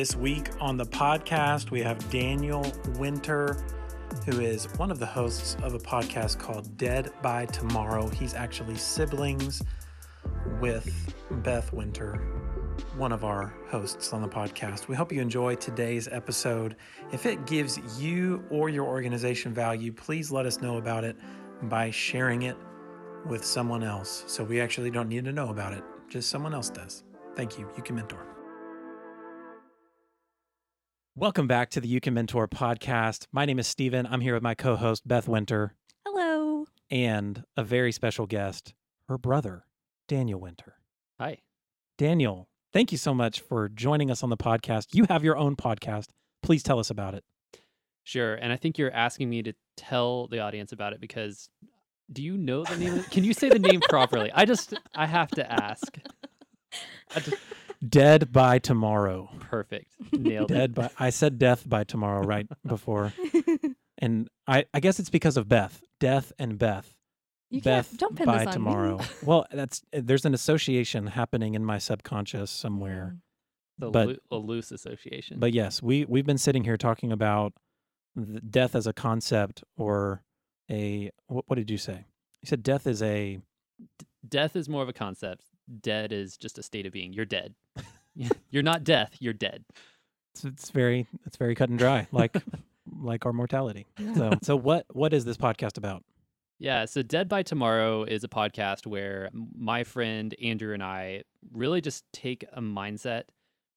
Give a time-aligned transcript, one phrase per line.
[0.00, 2.64] This week on the podcast, we have Daniel
[2.96, 3.62] Winter,
[4.24, 8.08] who is one of the hosts of a podcast called Dead by Tomorrow.
[8.08, 9.62] He's actually siblings
[10.58, 12.14] with Beth Winter,
[12.96, 14.88] one of our hosts on the podcast.
[14.88, 16.76] We hope you enjoy today's episode.
[17.12, 21.14] If it gives you or your organization value, please let us know about it
[21.64, 22.56] by sharing it
[23.26, 24.24] with someone else.
[24.28, 27.04] So we actually don't need to know about it, just someone else does.
[27.36, 27.68] Thank you.
[27.76, 28.29] You can mentor.
[31.20, 33.26] Welcome back to the You Can Mentor podcast.
[33.30, 34.06] My name is Steven.
[34.06, 35.74] I'm here with my co host, Beth Winter,
[36.06, 36.64] Hello.
[36.90, 38.72] and a very special guest,
[39.06, 39.66] her brother,
[40.08, 40.76] Daniel Winter.
[41.18, 41.40] Hi.
[41.98, 44.94] Daniel, thank you so much for joining us on the podcast.
[44.94, 46.06] You have your own podcast.
[46.42, 47.22] Please tell us about it.
[48.02, 48.36] Sure.
[48.36, 51.50] And I think you're asking me to tell the audience about it because
[52.10, 53.02] do you know the name?
[53.10, 54.32] Can you say the name properly?
[54.32, 55.98] I just, I have to ask.
[57.14, 57.36] I just,
[57.86, 59.30] Dead by Tomorrow.
[59.40, 59.94] perfect.
[60.12, 60.74] Nailed Dead it.
[60.74, 63.12] by, I said death by tomorrow right before.
[63.98, 65.82] And I, I guess it's because of Beth.
[65.98, 66.94] Death and Beth.
[67.50, 68.98] You Beth can't don't pin by this on tomorrow.
[68.98, 69.04] Me.
[69.24, 73.14] well, that's there's an association happening in my subconscious somewhere.
[73.16, 73.20] Mm.
[73.78, 75.38] The but- loo- a loose association.
[75.40, 77.54] But yes, we we've been sitting here talking about
[78.16, 80.22] th- death as a concept or
[80.70, 82.04] a what, what did you say?
[82.42, 83.38] You said death is a
[84.26, 85.44] death is more of a concept.
[85.80, 87.12] Dead is just a state of being.
[87.12, 87.54] You're dead.
[88.50, 89.16] you're not death.
[89.20, 89.64] You're dead.
[90.34, 92.36] it's, it's very it's very cut and dry like
[93.00, 93.86] like our mortality.
[94.14, 96.04] So so what what is this podcast about?
[96.58, 101.22] Yeah, so Dead by Tomorrow is a podcast where my friend Andrew and I
[101.54, 103.22] really just take a mindset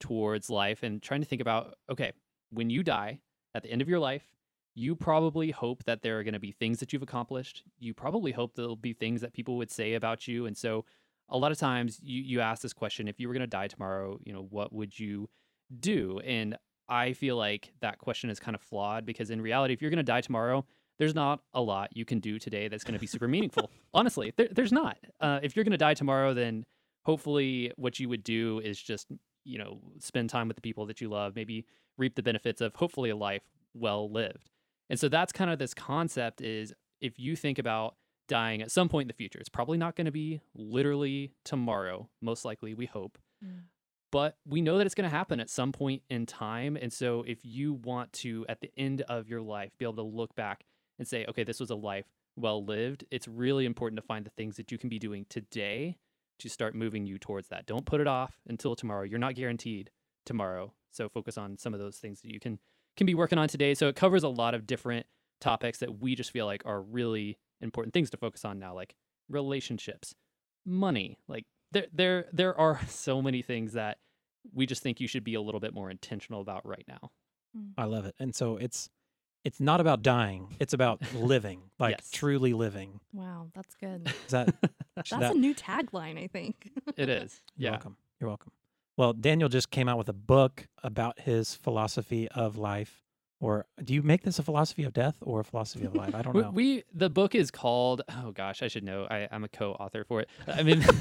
[0.01, 2.11] towards life and trying to think about okay,
[2.51, 3.21] when you die
[3.55, 4.33] at the end of your life,
[4.75, 7.63] you probably hope that there are going to be things that you've accomplished.
[7.79, 10.45] You probably hope there'll be things that people would say about you.
[10.45, 10.83] And so
[11.29, 13.67] a lot of times you, you ask this question if you were going to die
[13.67, 15.29] tomorrow, you know, what would you
[15.79, 16.19] do?
[16.25, 16.57] And
[16.87, 19.97] I feel like that question is kind of flawed because in reality, if you're going
[19.97, 20.65] to die tomorrow,
[20.99, 23.71] there's not a lot you can do today that's going to be super meaningful.
[23.93, 24.97] Honestly, there, there's not.
[25.19, 26.65] Uh, if you're going to die tomorrow, then
[27.03, 29.07] hopefully what you would do is just,
[29.43, 31.65] you know, spend time with the people that you love, maybe
[31.97, 34.49] reap the benefits of hopefully a life well lived.
[34.89, 37.95] And so that's kind of this concept is if you think about
[38.27, 42.09] dying at some point in the future, it's probably not going to be literally tomorrow,
[42.21, 43.63] most likely, we hope Mm.
[44.11, 46.77] but we know that it's going to happen at some point in time.
[46.77, 50.03] And so, if you want to, at the end of your life, be able to
[50.03, 50.63] look back
[50.97, 52.05] and say, okay, this was a life
[52.37, 55.97] well lived, it's really important to find the things that you can be doing today
[56.39, 57.65] to start moving you towards that.
[57.65, 59.03] Don't put it off until tomorrow.
[59.03, 59.91] You're not guaranteed
[60.25, 60.73] tomorrow.
[60.91, 62.59] So, focus on some of those things that you can
[62.95, 63.73] can be working on today.
[63.73, 65.05] So, it covers a lot of different
[65.41, 68.95] topics that we just feel like are really important things to focus on now, like
[69.29, 70.13] relationships,
[70.65, 73.97] money, like there there there are so many things that
[74.53, 77.11] we just think you should be a little bit more intentional about right now.
[77.57, 77.71] Mm.
[77.77, 78.15] I love it.
[78.19, 78.89] And so it's
[79.43, 80.55] it's not about dying.
[80.59, 82.11] It's about living, like Yes.
[82.11, 82.99] truly living.
[83.11, 84.07] Wow, that's good.
[84.07, 84.53] Is that
[84.95, 86.69] That's that- a new tagline, I think.
[86.97, 87.41] it is.
[87.57, 87.71] You're Yeah.
[87.71, 87.97] welcome.
[88.19, 88.51] You're welcome.
[88.95, 93.02] Well, Daniel just came out with a book about his philosophy of life.
[93.43, 96.15] Or do you make this a philosophy of death or a philosophy of life?
[96.15, 96.49] I don't know.
[96.51, 100.21] we the book is called oh gosh I should know I, I'm a co-author for
[100.21, 100.79] it I mean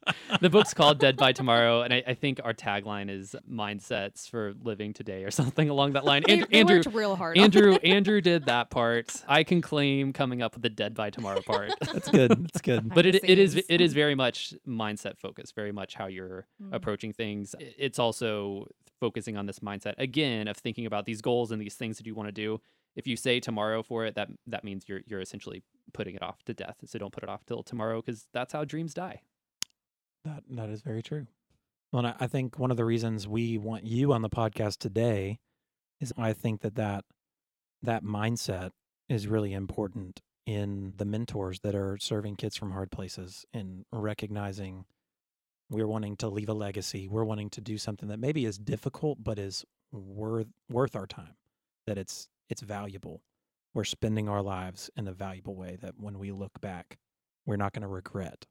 [0.40, 4.52] the book's called Dead by Tomorrow and I, I think our tagline is mindsets for
[4.62, 7.38] living today or something along that line They, Andrew they Andrew, worked real hard.
[7.38, 7.74] Andrew.
[7.82, 11.72] Andrew did that part I can claim coming up with the Dead by Tomorrow part
[11.80, 12.30] That's good.
[12.44, 12.92] That's good.
[12.94, 16.74] but it, it is it is very much mindset focused very much how you're Mm.
[16.74, 18.66] approaching things I- it's also
[19.00, 22.14] focusing on this mindset again of thinking about these goals and these things that you
[22.14, 22.60] want to do
[22.96, 25.62] if you say tomorrow for it that that means you're you're essentially
[25.92, 28.64] putting it off to death so don't put it off till tomorrow because that's how
[28.64, 29.20] dreams die
[30.24, 31.26] That that is very true.
[31.92, 35.38] Well, I I think one of the reasons we want you on the podcast today
[36.00, 37.04] is I think that that
[37.82, 38.70] that mindset
[39.08, 44.84] is really important in the mentors that are serving kids from hard places and recognizing
[45.70, 47.08] we're wanting to leave a legacy.
[47.08, 51.36] We're wanting to do something that maybe is difficult but is worth worth our time.
[51.86, 53.22] That it's it's valuable.
[53.72, 56.98] We're spending our lives in a valuable way that when we look back,
[57.46, 58.46] we're not going to regret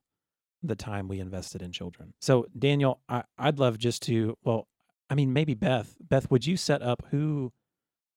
[0.62, 2.14] the time we invested in children.
[2.20, 4.66] So, Daniel, I, I'd love just to, well,
[5.08, 5.96] I mean, maybe Beth.
[6.00, 7.52] Beth, would you set up who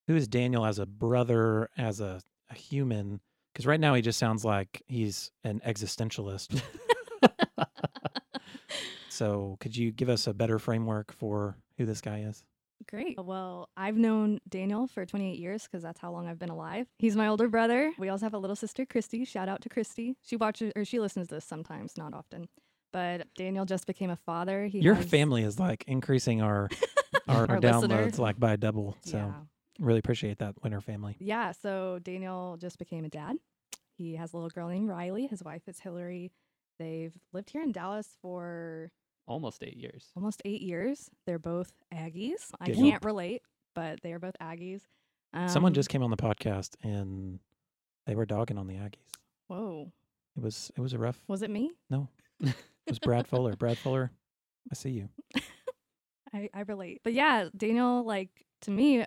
[0.07, 3.21] who is Daniel as a brother, as a, a human?
[3.53, 6.61] Because right now he just sounds like he's an existentialist.
[9.13, 12.43] so, could you give us a better framework for who this guy is?
[12.89, 13.15] Great.
[13.23, 16.87] Well, I've known Daniel for 28 years because that's how long I've been alive.
[16.99, 17.93] He's my older brother.
[17.97, 19.23] We also have a little sister, Christy.
[19.23, 20.17] Shout out to Christy.
[20.21, 22.49] She watches or she listens to this sometimes, not often.
[22.91, 24.65] But Daniel just became a father.
[24.65, 26.69] He Your has- family is like increasing our
[27.29, 28.19] our, Our downloads listeners.
[28.19, 28.97] like by double.
[29.05, 29.33] So, Yeah.
[29.79, 31.15] really appreciate that, Winter family.
[31.19, 33.37] Yeah, so Daniel just became a dad.
[33.97, 35.27] He has a little girl named Riley.
[35.27, 36.33] His wife is Hillary.
[36.79, 38.91] They've lived here in Dallas for
[39.27, 40.09] Almost eight years.
[40.15, 41.09] almost eight years.
[41.25, 42.51] They're both Aggies.
[42.59, 43.41] I can't relate,
[43.73, 44.81] but they are both Aggies.
[45.47, 47.39] Someone Um, just came on the podcast and
[48.05, 49.09] they were dogging on the Aggies.
[49.47, 49.91] Whoa,
[50.35, 51.21] It was it was a rough.
[51.27, 51.71] was it me?
[51.89, 52.07] No.
[52.85, 53.55] It was Brad Fuller.
[53.55, 54.11] Brad Fuller,
[54.69, 55.07] I see you.
[56.33, 56.99] I, I relate.
[57.03, 59.05] But yeah, Daniel, like to me,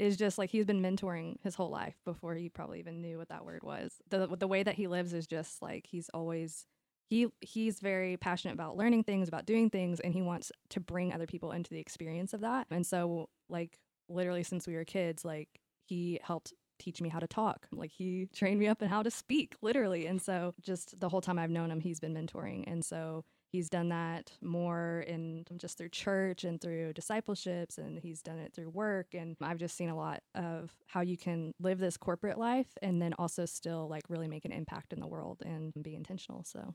[0.00, 3.28] is just like he's been mentoring his whole life before he probably even knew what
[3.28, 3.92] that word was.
[4.10, 6.66] The the way that he lives is just like he's always
[7.08, 11.12] he he's very passionate about learning things, about doing things, and he wants to bring
[11.12, 12.66] other people into the experience of that.
[12.70, 13.78] And so like
[14.08, 15.48] literally since we were kids, like
[15.84, 17.68] he helped teach me how to talk.
[17.72, 20.06] Like he trained me up in how to speak, literally.
[20.06, 22.64] And so just the whole time I've known him, he's been mentoring.
[22.66, 23.24] And so
[23.54, 28.52] he's done that more in just through church and through discipleships and he's done it
[28.52, 32.36] through work and i've just seen a lot of how you can live this corporate
[32.36, 35.94] life and then also still like really make an impact in the world and be
[35.94, 36.74] intentional so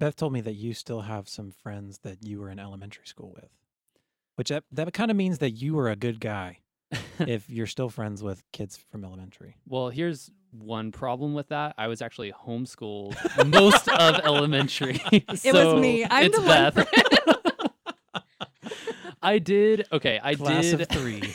[0.00, 3.32] Beth told me that you still have some friends that you were in elementary school
[3.34, 3.50] with,
[4.36, 6.60] which that, that kind of means that you were a good guy
[7.20, 9.58] if you're still friends with kids from elementary.
[9.68, 11.74] Well, here's one problem with that.
[11.76, 13.14] I was actually homeschooled
[13.46, 15.02] most of elementary.
[15.12, 16.06] It was me.
[16.06, 16.88] I'm it's the one Beth.
[19.22, 19.86] I did.
[19.92, 20.80] Okay, I Class did.
[20.80, 21.34] of three.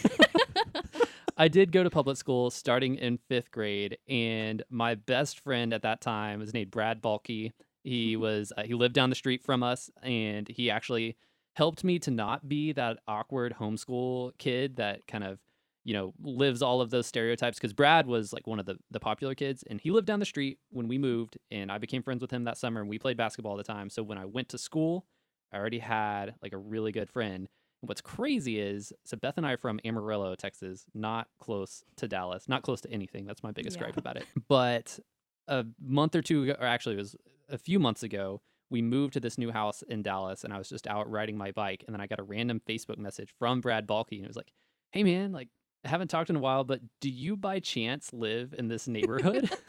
[1.38, 5.83] I did go to public school starting in fifth grade, and my best friend at
[5.83, 7.53] that time was named Brad Balky.
[7.85, 11.15] He was uh, he lived down the street from us, and he actually
[11.53, 15.39] helped me to not be that awkward homeschool kid that kind of
[15.83, 17.57] you know lives all of those stereotypes.
[17.59, 20.25] Because Brad was like one of the the popular kids, and he lived down the
[20.25, 23.17] street when we moved, and I became friends with him that summer, and we played
[23.17, 23.91] basketball all the time.
[23.91, 25.05] So when I went to school,
[25.53, 27.47] I already had like a really good friend.
[27.81, 32.49] What's crazy is, so Beth and I are from Amarillo, Texas, not close to Dallas,
[32.49, 33.25] not close to anything.
[33.27, 33.83] That's my biggest Yeah.
[33.83, 34.25] gripe about it.
[34.47, 34.99] But
[35.47, 37.15] a month or two ago, or actually, it was
[37.50, 40.69] a few months ago, we moved to this new house in Dallas, and I was
[40.69, 43.86] just out riding my bike, and then I got a random Facebook message from Brad
[43.86, 44.51] Balky, and it was like,
[44.92, 45.50] "Hey man, like
[45.83, 49.50] I haven't talked in a while, but do you by chance live in this neighborhood?"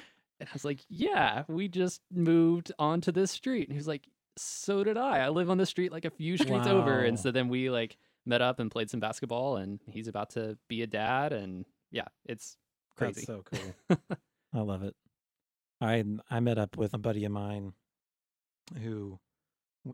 [0.40, 4.08] and I was like, "Yeah, we just moved onto this street." And he was like,
[4.36, 5.18] so did I.
[5.18, 7.00] I live on the street like a few streets over.
[7.00, 10.56] And so then we like met up and played some basketball and he's about to
[10.68, 12.56] be a dad and yeah, it's
[12.96, 13.14] crazy.
[13.14, 13.98] That's so cool.
[14.54, 14.94] I love it.
[15.82, 17.72] I I met up with a buddy of mine
[18.80, 19.18] who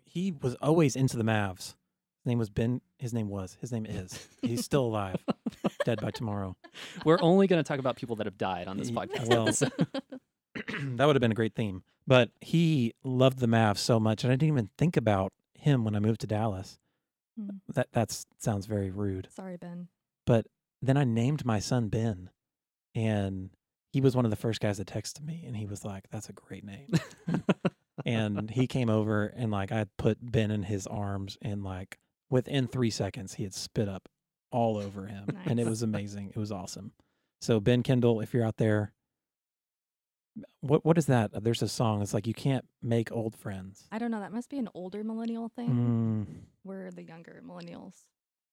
[0.04, 1.74] he was always into the Mavs.
[2.22, 2.80] His name was Ben.
[2.98, 3.56] His name was.
[3.60, 4.28] His name is.
[4.42, 5.16] He's still alive.
[5.84, 6.56] Dead by tomorrow.
[7.04, 9.28] We're only going to talk about people that have died on this podcast.
[9.28, 9.72] well, episode.
[10.96, 11.84] that would have been a great theme.
[12.06, 15.94] But he loved the Mavs so much, and I didn't even think about him when
[15.94, 16.78] I moved to Dallas.
[17.38, 17.48] Hmm.
[17.68, 19.28] That that's sounds very rude.
[19.34, 19.88] sorry ben
[20.26, 20.46] But
[20.82, 22.30] then I named my son Ben,
[22.94, 23.50] and
[23.92, 26.28] he was one of the first guys that texted me, and he was like, "That's
[26.28, 26.92] a great name."
[28.04, 31.98] and he came over and like I put Ben in his arms, and like
[32.30, 34.08] within three seconds, he had spit up
[34.50, 36.30] all over him, and it was amazing.
[36.30, 36.92] It was awesome.
[37.40, 38.92] So Ben Kendall, if you're out there,
[40.60, 41.30] what what is that?
[41.42, 42.02] There's a song.
[42.02, 43.86] It's like you can't make old friends.
[43.90, 46.26] i don't know that must be an older millennial thing Mm,
[46.64, 47.94] we're the younger millennials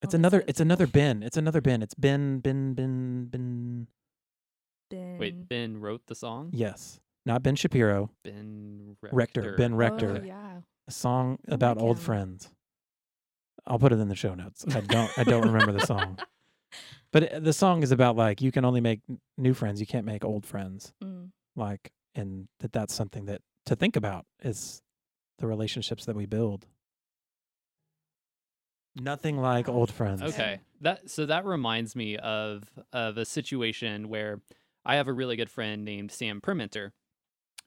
[0.01, 0.43] it's another.
[0.47, 1.23] It's another Ben.
[1.23, 1.81] It's another Ben.
[1.81, 2.39] It's Ben.
[2.39, 2.73] Ben.
[2.73, 3.25] Ben.
[3.25, 3.87] Ben.
[4.95, 6.49] Ben Wait, Ben wrote the song?
[6.53, 8.09] Yes, not Ben Shapiro.
[8.23, 9.55] Ben Rector.
[9.57, 10.21] Ben Rector.
[10.21, 12.49] oh, yeah a song about old friends.
[13.65, 14.65] I'll put it in the show notes.
[14.73, 16.19] I don't I don't remember the song.
[17.11, 18.99] But it, the song is about like you can only make
[19.37, 20.91] new friends, you can't make old friends.
[21.01, 21.29] Mm.
[21.55, 24.81] Like and that that's something that to think about is
[25.39, 26.65] the relationships that we build.
[28.97, 30.23] Nothing like old friends.
[30.23, 30.59] Okay.
[30.81, 34.41] That so that reminds me of of a situation where
[34.85, 36.91] I have a really good friend named Sam Permenter,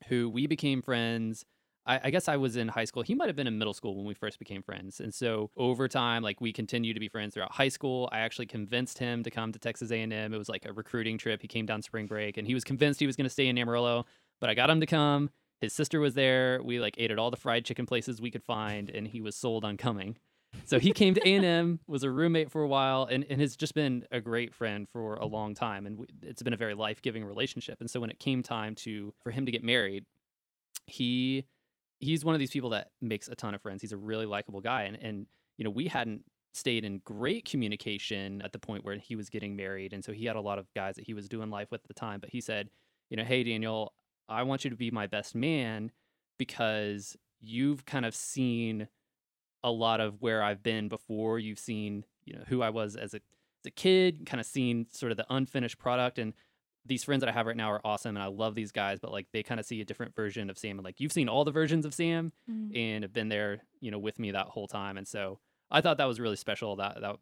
[0.09, 1.45] who we became friends.
[1.85, 3.03] I, I guess I was in high school.
[3.03, 5.01] He might have been in middle school when we first became friends.
[5.01, 8.09] And so over time, like we continued to be friends throughout high school.
[8.13, 10.13] I actually convinced him to come to Texas A&M.
[10.13, 11.43] It was like a recruiting trip.
[11.43, 13.59] He came down spring break, and he was convinced he was going to stay in
[13.59, 14.07] Amarillo.
[14.41, 15.31] But I got him to come.
[15.61, 16.61] his sister was there.
[16.63, 19.35] We like ate at all the fried chicken places we could find, and he was
[19.35, 20.19] sold on coming.
[20.65, 23.75] So he came to A&M, was a roommate for a while, and, and has just
[23.75, 25.87] been a great friend for a long time.
[25.87, 27.81] And we, it's been a very life giving relationship.
[27.81, 30.05] And so when it came time to for him to get married,
[30.87, 31.45] he
[32.01, 33.83] he's one of these people that makes a ton of friends.
[33.83, 35.27] He's a really likable guy, and and
[35.57, 36.25] you know we hadn't
[36.55, 40.25] stayed in great communication at the point where he was getting married, and so he
[40.25, 42.21] had a lot of guys that he was doing life with at the time.
[42.21, 42.71] But he said,
[43.11, 43.93] you know, hey Daniel,
[44.29, 45.93] I want you to be my best man
[46.39, 48.89] because you've kind of seen
[49.65, 51.39] a lot of where I've been before.
[51.39, 54.87] You've seen, you know, who I was as a as a kid, kind of seen
[54.93, 56.33] sort of the unfinished product and
[56.87, 59.11] these friends that I have right now are awesome and I love these guys, but
[59.13, 61.45] like they kind of see a different version of Sam and like you've seen all
[61.45, 62.75] the versions of Sam Mm.
[62.75, 64.97] and have been there, you know, with me that whole time.
[64.97, 65.39] And so
[65.71, 66.77] I thought that was really special.
[66.77, 67.17] That that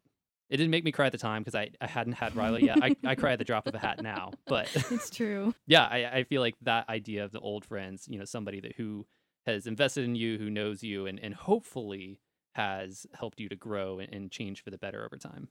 [0.49, 2.77] it didn't make me cry at the time because I, I hadn't had Riley yet.
[2.81, 4.31] I, I cry at the drop of a hat now.
[4.47, 5.53] But It's true.
[5.67, 8.75] yeah, I, I feel like that idea of the old friends, you know, somebody that
[8.77, 9.05] who
[9.45, 12.19] has invested in you, who knows you, and, and hopefully
[12.57, 15.47] has helped you to grow and, and change for the better over time.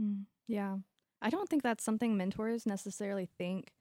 [0.00, 0.76] Mm, yeah.
[1.22, 3.72] I don't think that's something mentors necessarily think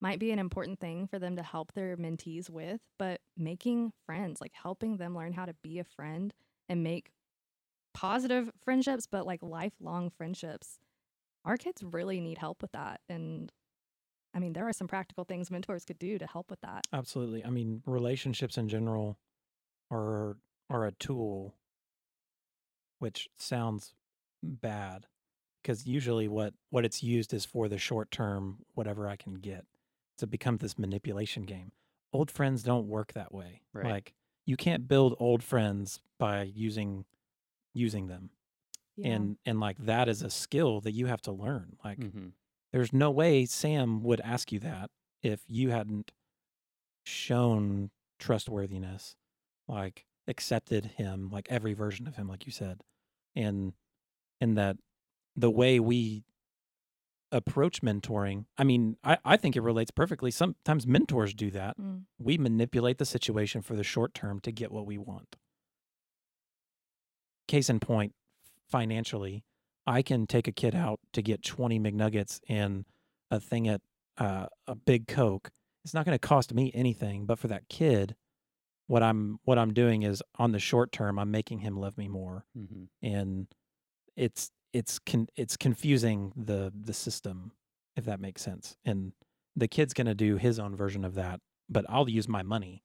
[0.00, 4.40] might be an important thing for them to help their mentees with, but making friends,
[4.40, 6.32] like helping them learn how to be a friend
[6.68, 7.10] and make
[7.94, 10.78] positive friendships, but like lifelong friendships.
[11.44, 13.00] Our kids really need help with that.
[13.08, 13.50] And
[14.34, 16.86] I mean, there are some practical things mentors could do to help with that.
[16.92, 17.44] Absolutely.
[17.44, 19.18] I mean, relationships in general
[19.90, 20.36] are
[20.68, 21.54] are a tool
[22.98, 23.94] which sounds
[24.42, 25.06] bad
[25.62, 29.64] because usually what what it's used is for the short term whatever I can get.
[30.18, 31.72] To become this manipulation game.
[32.10, 33.60] Old friends don't work that way.
[33.74, 33.84] Right.
[33.84, 34.14] Like
[34.46, 37.04] you can't build old friends by using
[37.74, 38.30] using them.
[38.96, 39.08] Yeah.
[39.14, 41.76] And and like that is a skill that you have to learn.
[41.84, 42.28] Like Mm-hmm.
[42.72, 44.90] there's no way Sam would ask you that
[45.22, 46.12] if you hadn't
[47.04, 49.16] shown trustworthiness,
[49.68, 52.82] like accepted him, like every version of him, like you said,
[53.34, 53.72] and
[54.40, 54.76] and that
[55.36, 56.24] the way we
[57.32, 60.30] approach mentoring, I mean, I, I think it relates perfectly.
[60.30, 61.76] Sometimes mentors do that.
[61.78, 65.36] Mm, We manipulate the situation for the short term to get what we want.
[67.48, 68.14] Case in point,
[68.68, 69.44] financially,
[69.86, 72.84] I can take a kid out to get 20 McNuggets and
[73.30, 73.80] a thing at
[74.18, 75.50] uh, a big Coke.
[75.84, 78.16] It's not going to cost me anything, but for that kid,
[78.86, 82.08] what I'm what I'm doing is on the short term, I'm making him love me
[82.08, 82.84] more, Mm-hmm.
[83.02, 83.46] and
[84.16, 87.52] it's it's con- it's confusing the the system,
[87.96, 88.76] if that makes sense.
[88.84, 89.12] And
[89.54, 92.84] the kid's to do his own version of that, but I'll use my money.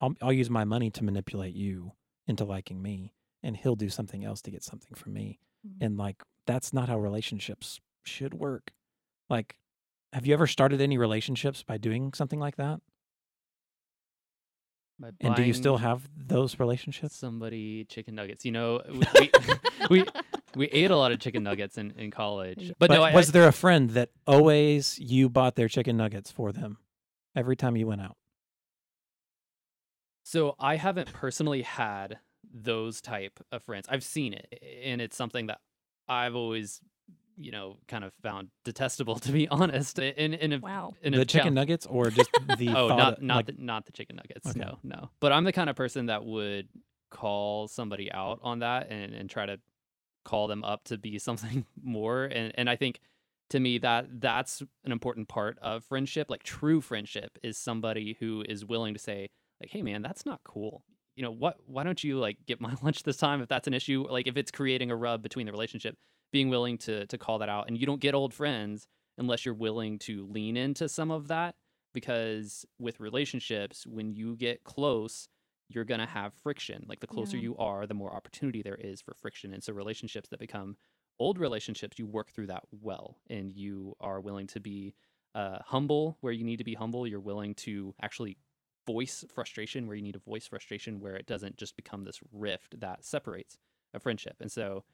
[0.00, 1.92] I'll I'll use my money to manipulate you
[2.26, 3.12] into liking me,
[3.42, 5.76] and he'll do something else to get something from me mhm.
[5.80, 8.72] and like that's not how relationships should work
[9.30, 9.56] like
[10.12, 12.80] have you ever started any relationships by doing something like that
[15.20, 18.44] and do you still have those relationships somebody chicken nuggets?
[18.44, 19.30] You know, we we,
[19.90, 20.04] we,
[20.54, 23.32] we ate a lot of chicken nuggets in, in college, but, no, I, was I-
[23.32, 26.78] there a friend that always you bought their chicken nuggets for them
[27.34, 28.16] every time you went out
[30.24, 32.18] So I haven't personally had
[32.52, 33.86] those type of friends.
[33.90, 35.60] I've seen it, and it's something that
[36.08, 36.80] I've always,
[37.36, 39.98] you know, kind of found detestable to be honest.
[39.98, 40.94] In in a, Wow.
[41.02, 43.54] in a the chicken chal- nuggets or just the oh, not of, not like, the,
[43.58, 44.48] not the chicken nuggets.
[44.48, 44.58] Okay.
[44.58, 45.10] No, no.
[45.20, 46.68] But I'm the kind of person that would
[47.10, 49.58] call somebody out on that and and try to
[50.24, 52.24] call them up to be something more.
[52.24, 53.00] And and I think
[53.50, 56.30] to me that that's an important part of friendship.
[56.30, 59.28] Like true friendship is somebody who is willing to say
[59.60, 60.82] like, "Hey, man, that's not cool."
[61.14, 61.56] You know what?
[61.66, 64.06] Why don't you like get my lunch this time if that's an issue?
[64.10, 65.96] Like if it's creating a rub between the relationship,
[66.32, 67.68] being willing to to call that out.
[67.68, 68.86] And you don't get old friends
[69.18, 71.54] unless you're willing to lean into some of that
[71.94, 75.28] because with relationships when you get close
[75.68, 77.44] you're going to have friction like the closer Yeah.
[77.44, 80.76] you are the more opportunity there is for friction and so relationships that become
[81.18, 84.94] old relationships you work through that well and you are willing to be
[85.34, 88.36] uh, humble where you need to be humble you're willing to actually
[88.86, 92.78] voice frustration where you need to voice frustration where it doesn't just become this rift
[92.78, 93.56] that separates
[93.94, 94.84] a friendship and so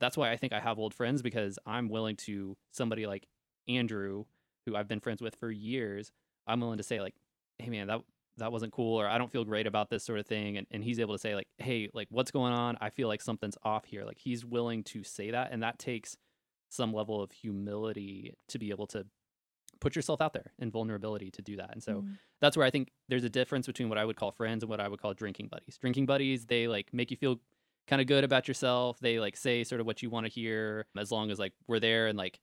[0.00, 3.26] that's why i think i have old friends because i'm willing to somebody like
[3.68, 4.24] andrew
[4.66, 6.12] who i've been friends with for years
[6.46, 7.14] i'm willing to say like
[7.58, 8.00] hey man that
[8.38, 10.84] that wasn't cool or i don't feel great about this sort of thing and, and
[10.84, 13.84] he's able to say like hey like what's going on i feel like something's off
[13.86, 16.16] here like he's willing to say that and that takes
[16.68, 19.06] some level of humility to be able to
[19.80, 22.18] put yourself out there and vulnerability to do that and so Mm.
[22.40, 24.80] that's where I think there's a difference between what I would call friends and what
[24.80, 25.78] I would call drinking buddies.
[25.78, 27.40] Drinking buddies, they like make you feel
[27.86, 28.98] kind of good about yourself.
[29.00, 31.80] They like say sort of what you want to hear as long as like we're
[31.80, 32.40] there and like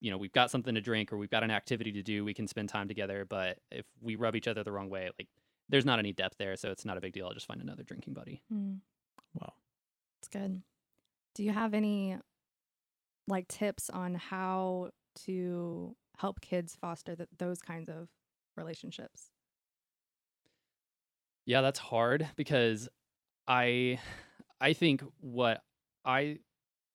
[0.00, 2.34] you know we've got something to drink or we've got an activity to do we
[2.34, 5.28] can spend time together but if we rub each other the wrong way like
[5.70, 7.82] there's not any depth there so it's not a big deal i'll just find another
[7.84, 8.80] drinking buddy Mm,
[9.34, 9.52] Wow.
[10.20, 10.62] That's good.
[11.36, 12.18] Do you have any
[13.28, 14.90] like tips on how
[15.24, 18.08] to help kids foster th- those kinds of
[18.56, 19.30] relationships?
[21.46, 22.88] yeah that's hard because
[23.48, 23.98] i
[24.60, 25.62] i think what
[26.04, 26.38] i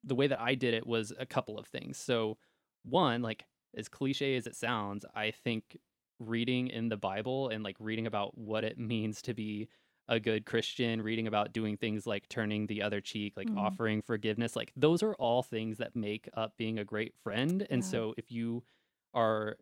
[0.04, 2.38] the way that i did it was a couple of things so
[2.84, 5.78] one like as cliche as it sounds i think
[6.20, 9.68] reading in the bible and like reading about what it means to be
[10.08, 13.58] a good christian reading about doing things like turning the other cheek like Mhm.
[13.58, 17.84] offering forgiveness like those are all things that make up being a great friend and
[17.84, 17.90] Yeah.
[17.90, 18.64] so if you
[19.14, 19.58] are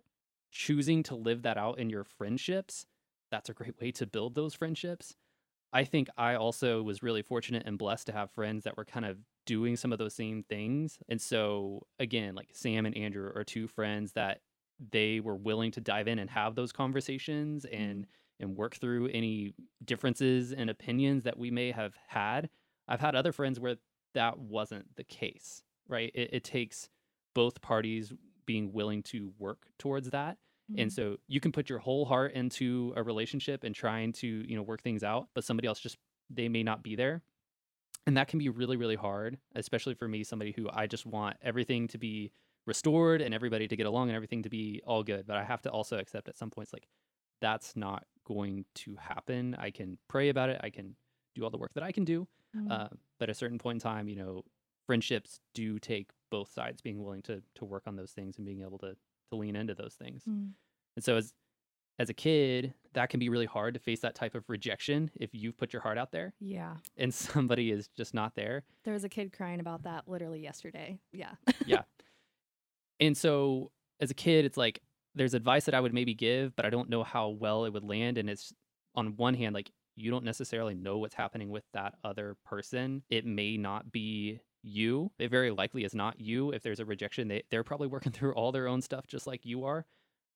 [0.51, 2.85] choosing to live that out in your friendships
[3.29, 5.15] that's a great way to build those friendships
[5.77, 9.05] I think I also was really fortunate and blessed to have friends that were kind
[9.05, 10.97] of doing some of those same things.
[11.07, 14.41] And so, again, like Sam and Andrew are two friends that
[14.91, 17.79] they were willing to dive in and have those conversations mm-hmm.
[17.79, 18.07] and
[18.39, 19.53] and work through any
[19.85, 22.49] differences and opinions that we may have had.
[22.87, 23.75] I've had other friends where
[24.15, 26.11] that wasn't the case, right?
[26.15, 26.89] It, it takes
[27.35, 28.11] both parties
[28.47, 30.39] being willing to work towards that
[30.75, 30.93] and Mm.
[30.93, 34.63] so you can put your whole heart into a relationship and trying to you know
[34.63, 35.97] work things out but somebody else just
[36.29, 37.21] they may not be there
[38.05, 41.37] and that can be really really hard especially for me somebody who i just want
[41.41, 42.31] everything to be
[42.65, 45.61] restored and everybody to get along and everything to be all good but i have
[45.61, 46.87] to also accept at some points like
[47.41, 50.95] that's not going to happen i can pray about it i can
[51.35, 52.71] do all the work that i can do Mm.
[52.71, 52.87] uh,
[53.19, 54.41] but at a certain point in time you know
[54.85, 58.61] friendships do take both sides being willing to to work on those things and being
[58.61, 58.95] able to
[59.31, 60.51] to lean into those things Mm.
[60.95, 61.33] and so as
[61.99, 65.33] as a kid, that can be really hard to face that type of rejection if
[65.33, 66.75] you've put your heart out there Yeah.
[66.95, 68.65] and somebody is just not there.
[68.83, 70.99] There was a kid crying about that literally yesterday.
[71.11, 71.31] Yeah.
[71.65, 71.81] Yeah.
[72.99, 74.81] And so as a kid, it's like
[75.15, 77.83] there's advice that I would maybe give, but I don't know how well it would
[77.83, 78.19] land.
[78.19, 78.53] And it's
[78.93, 83.01] on one hand, like you don't necessarily know what's happening with that other person.
[83.09, 85.11] It may not be you.
[85.19, 86.51] It very likely is not you.
[86.51, 89.45] If there's a rejection, they, they're probably working through all their own stuff just like
[89.45, 89.85] you are.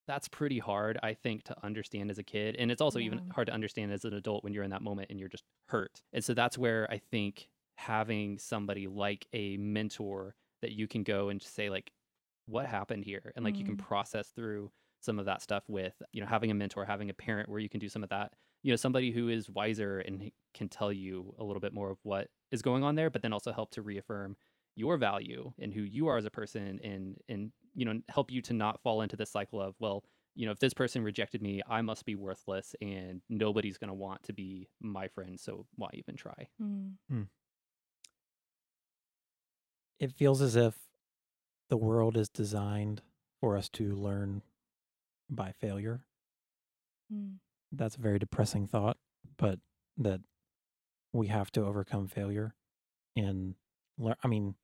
[0.08, 2.56] That's pretty hard, I think, to understand as a kid.
[2.58, 5.08] And it's also even hard to understand as an adult when you're in that moment
[5.12, 6.02] and you're just hurt.
[6.12, 11.30] And so that's where I think having somebody like a mentor that you can go
[11.30, 11.92] and just say, like,
[12.48, 13.32] what happened here?
[13.36, 13.80] And like you can Mm.
[13.80, 17.48] process through some of that stuff with, you know, having a mentor, having a parent
[17.50, 18.34] where you can do some of that.
[18.64, 22.00] You know, somebody who is wiser and can tell you a little bit more of
[22.04, 24.36] what is going on there, but then also help to reaffirm
[24.76, 28.42] your value and who you are as a person and and you know help you
[28.42, 31.62] to not fall into this cycle of well you know if this person rejected me
[31.68, 35.90] i must be worthless and nobody's going to want to be my friend so why
[35.94, 36.48] even try
[37.12, 37.28] Mm.
[40.00, 40.76] It feels as if
[41.70, 43.04] the world is designed
[43.40, 44.42] for us to learn
[45.30, 46.02] by failure.
[47.14, 47.36] Mm.
[47.72, 48.98] That's a very depressing thought,
[49.38, 49.60] but
[49.98, 50.22] that
[51.14, 52.54] we have to overcome failure
[53.16, 53.56] and
[53.98, 54.16] learn.
[54.24, 54.56] I mean,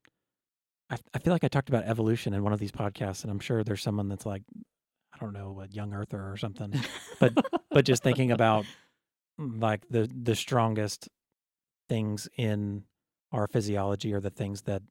[0.90, 3.40] I, I feel like I talked about evolution in one of these podcasts, and I'm
[3.40, 4.44] sure there's someone that's like,
[5.14, 6.74] I don't know, a young earther or something.
[7.20, 7.34] But-
[7.72, 8.66] but just thinking about
[9.40, 11.10] mm, like the the strongest
[11.90, 12.84] things in
[13.32, 14.82] our physiology are the things that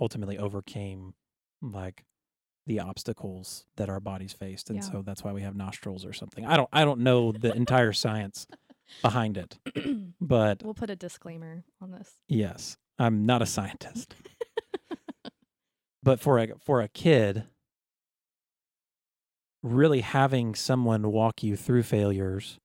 [0.00, 1.14] ultimately overcame
[1.62, 2.04] like
[2.66, 4.84] the obstacles that our bodies faced and Yeah.
[4.90, 7.92] so that's why we have nostrils or something i don't i don't know the entire
[7.92, 8.46] science
[9.02, 9.58] behind it.
[10.20, 12.10] But we'll put a disclaimer on this.
[12.28, 14.14] yes i'm not a scientist.
[16.02, 17.44] But for a for a kid
[19.62, 22.58] really having someone walk you through failures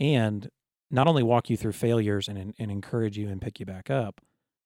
[0.00, 0.48] and
[0.90, 4.20] not only walk you through failures and and encourage you and pick you back up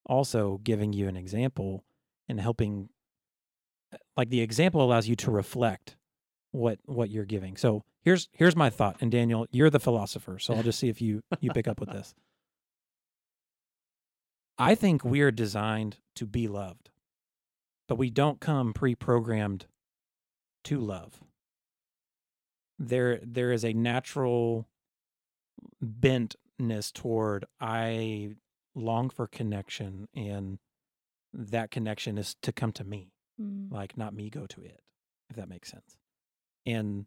[0.06, 1.84] also giving you an example
[2.28, 2.88] and helping
[3.92, 5.96] uh, like the example allows you to reflect
[6.52, 7.56] what what you're giving.
[7.56, 11.02] So here's here's my thought and daniel you're the philosopher so i'll just see if
[11.02, 12.14] you you pick up with this.
[14.60, 16.90] I think we are designed to be loved
[17.86, 19.66] but we don't come pre-programmed
[20.64, 21.20] to love.
[22.78, 24.66] There there is a natural
[25.84, 28.34] bentness toward i
[28.74, 30.58] long for connection and
[31.32, 33.70] that connection is to come to me Mm.
[33.70, 34.80] like not me go to it
[35.30, 35.96] if that makes sense.
[36.66, 37.06] And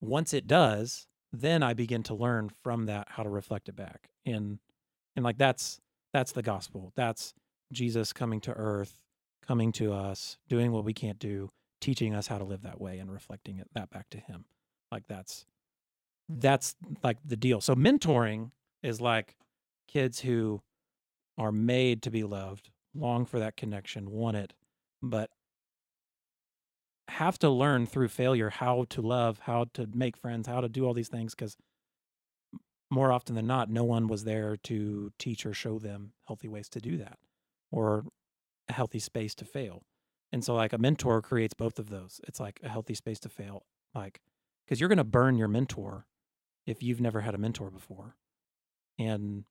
[0.00, 4.10] once it does then i begin to learn from that how to reflect it back
[4.26, 4.58] and
[5.16, 5.80] and like that's
[6.12, 6.92] that's the gospel.
[6.96, 7.34] That's
[7.72, 9.00] jesus coming to earth
[9.46, 12.98] coming to us doing what we can't do teaching us how to live that way
[12.98, 14.44] and reflecting it that back to him.
[14.92, 15.46] Like that's
[16.28, 17.60] that's like the deal.
[17.60, 18.50] So mentoring
[18.82, 19.36] is like
[19.88, 20.62] kids who
[21.38, 24.52] are made to be loved long for that connection want it
[25.02, 25.30] but
[27.10, 30.84] have to learn through failure how to love, how to make friends, how to do
[30.86, 31.56] all these things because
[32.90, 36.68] more often than not, no one was there to teach or show them healthy ways
[36.70, 37.18] to do that
[37.70, 38.04] or
[38.68, 39.82] a healthy space to fail.
[40.32, 42.20] And so, like, a mentor creates both of those.
[42.26, 44.20] It's like a healthy space to fail, like,
[44.64, 46.06] because you're going to burn your mentor
[46.66, 48.16] if you've never had a mentor before.
[48.98, 49.44] And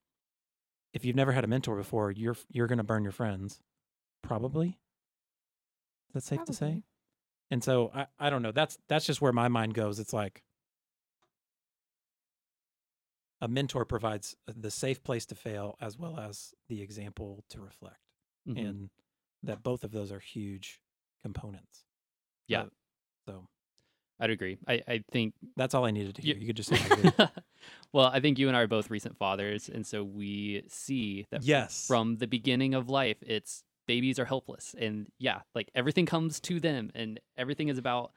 [0.93, 3.59] if you've never had a mentor before, you're you're going to burn your friends,
[4.21, 4.79] probably.
[6.09, 6.83] Is that safe to say?
[7.51, 8.51] And so I, I don't know.
[8.51, 9.99] That's that's just where my mind goes.
[9.99, 10.43] It's like
[13.41, 17.99] a mentor provides the safe place to fail as well as the example to reflect.
[18.47, 18.57] Mhm.
[18.69, 18.89] And
[19.43, 20.81] that both of those are huge
[21.21, 21.85] components.
[22.47, 22.63] Yeah.
[22.63, 22.69] Uh,
[23.25, 23.47] so
[24.19, 24.57] I'd agree.
[24.67, 26.35] I, I think that's all I needed to hear.
[26.35, 27.11] You- You could just say
[27.93, 31.43] well, I think you and I are both recent fathers, and so we see that
[31.43, 31.87] yes.
[31.87, 36.59] from the beginning of life, it's babies are helpless, and yeah, like everything comes to
[36.59, 38.11] them, and everything is about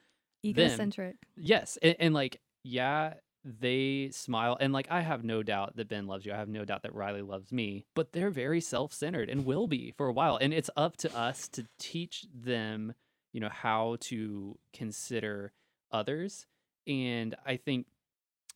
[0.44, 1.16] Egocentric.
[1.34, 6.06] yes, and, and like yeah, they smile, and like I have no doubt that Ben
[6.06, 6.32] loves you.
[6.34, 9.94] I have no doubt that Riley loves me, but they're very self-centered and will be
[9.96, 12.92] for a while, and it's up to us to teach them,
[13.32, 15.52] you know, how to consider
[15.90, 16.46] others,
[16.86, 17.86] and I think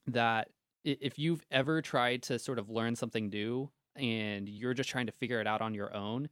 [0.06, 0.50] that
[0.84, 5.12] if you've ever tried to sort of learn something new and you're just trying to
[5.12, 6.28] figure it out on your own,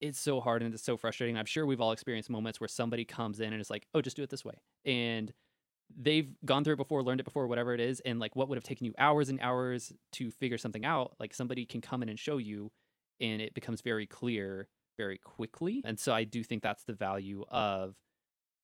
[0.00, 1.36] it's so hard and it's so frustrating.
[1.38, 4.16] I'm sure we've all experienced moments where somebody comes in and it's like, "Oh, just
[4.16, 4.54] do it this way,"
[4.84, 5.32] and
[5.94, 8.56] they've gone through it before, learned it before, whatever it is, and like what would
[8.56, 12.08] have taken you hours and hours to figure something out, like somebody can come in
[12.08, 12.70] and show you,
[13.20, 15.82] and it becomes very clear very quickly.
[15.84, 17.96] And so I do think that's the value of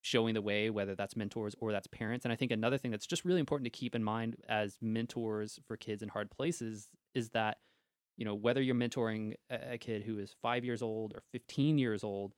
[0.03, 2.25] showing the way, whether that's mentors or that's parents.
[2.25, 5.61] And I think another thing that's just really important to keep in mind as mentors
[5.67, 7.59] for kids in hard places is that,
[8.21, 12.05] you know, whether you're mentoring a, kid who is five years old or 15 years
[12.05, 12.35] old,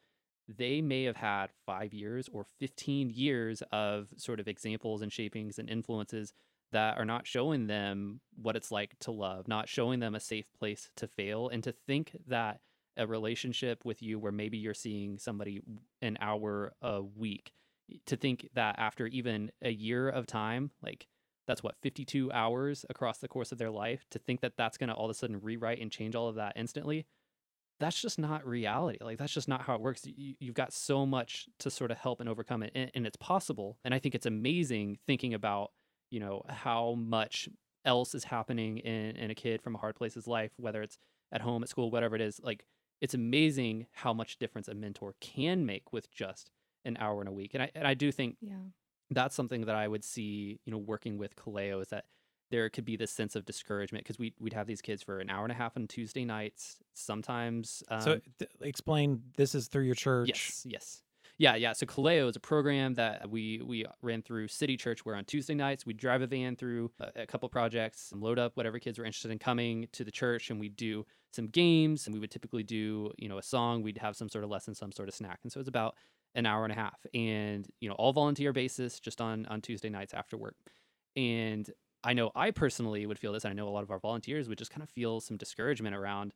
[0.47, 5.59] they may have had five years or 15 years of sort of examples and shapings
[5.59, 6.33] and influences
[6.71, 10.47] that are not showing them what it's like to love, not showing them a safe
[10.57, 12.61] place to fail, and to think that
[12.97, 15.61] a relationship with you where maybe you're seeing somebody
[16.01, 17.51] an hour a week
[18.07, 21.09] to think that after even a year of time like
[21.53, 24.89] that's what 52 hours across the course of their life to think that that's going
[24.89, 27.07] to all of a sudden rewrite and change all of that instantly
[27.79, 31.05] that's just not reality like that's just not how it works you, you've got so
[31.05, 34.15] much to sort of help and overcome it and, and it's possible and i think
[34.15, 35.73] it's amazing thinking about
[36.11, 37.49] you know how much
[37.85, 40.97] else is happening in, in a kid from a hard place's life whether it's
[41.33, 42.65] at home at school whatever it is like
[43.03, 46.53] it's amazing how much difference a mentor can make with just
[46.85, 47.51] an hour in a week.
[47.53, 48.55] And I and I do think Yeah.
[49.15, 52.05] That's something that I would see, you know, working with Kaleo is that
[52.51, 55.31] there could be this sense of discouragement because we we'd have these kids for an
[55.31, 56.79] hour and a half on Tuesday nights.
[56.95, 60.29] Sometimes, um, so th- explain this is through your church.
[60.29, 61.03] Yes, yes.
[61.39, 61.73] Yeah, yeah.
[61.73, 65.55] So Kaleo is a program that we we ran through City Church where on Tuesday
[65.55, 68.99] nights we'd drive a van through a, a couple projects and load up whatever kids
[68.99, 72.31] were interested in coming to the church and we'd do some games and we would
[72.31, 75.15] typically do, you know, a song, we'd have some sort of lesson, some sort of
[75.15, 75.41] snack.
[75.43, 75.97] And so it's about
[76.35, 79.91] an hour and a half and, you know, all volunteer basis just on on Tuesday
[79.91, 80.57] nights after work.
[81.17, 81.69] And
[82.05, 83.45] I know I personally would feel this.
[83.45, 85.95] and I know a lot of our volunteers would just kind of feel some discouragement
[85.95, 86.33] around,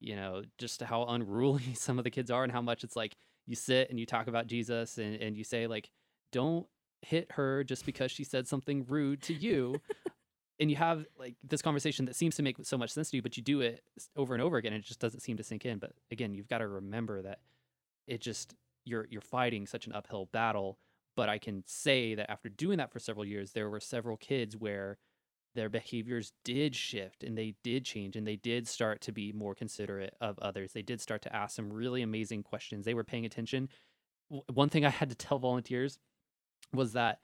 [0.00, 3.16] you know, just how unruly some of the kids are and how much it's like
[3.46, 5.90] you sit and you talk about Jesus and, and you say, like,
[6.32, 6.66] don't
[7.02, 9.80] hit her just because she said something rude to you.
[10.60, 13.22] and you have like this conversation that seems to make so much sense to you,
[13.22, 13.82] but you do it
[14.16, 14.72] over and over again.
[14.72, 15.78] And it just doesn't seem to sink in.
[15.78, 17.40] But again, you've got to remember that
[18.06, 18.54] it just,
[18.88, 20.78] you're, you're fighting such an uphill battle.
[21.16, 24.56] But I can say that after doing that for several years, there were several kids
[24.56, 24.98] where
[25.54, 29.54] their behaviors did shift and they did change and they did start to be more
[29.54, 30.72] considerate of others.
[30.72, 32.84] They did start to ask some really amazing questions.
[32.84, 33.68] They were paying attention.
[34.52, 35.98] One thing I had to tell volunteers
[36.72, 37.18] was that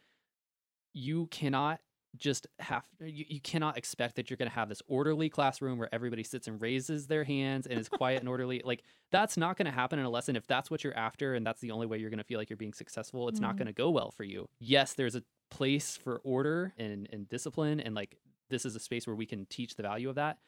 [0.93, 1.81] you cannot
[2.17, 5.89] just have you, you cannot expect that you're going to have this orderly classroom where
[5.93, 8.63] everybody sits and raises their hands and is quiet and orderly.
[8.65, 10.37] Like that's not going to happen in a lesson.
[10.37, 12.51] If that's what you're after and that's the only way you're going to feel like
[12.51, 13.59] you're being successful it's not Mhm.
[13.59, 14.49] going to go well for you.
[14.61, 18.17] Yes there's a place for order and, and discipline and like
[18.51, 20.39] this is a space where we can teach the value of that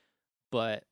[0.52, 0.84] but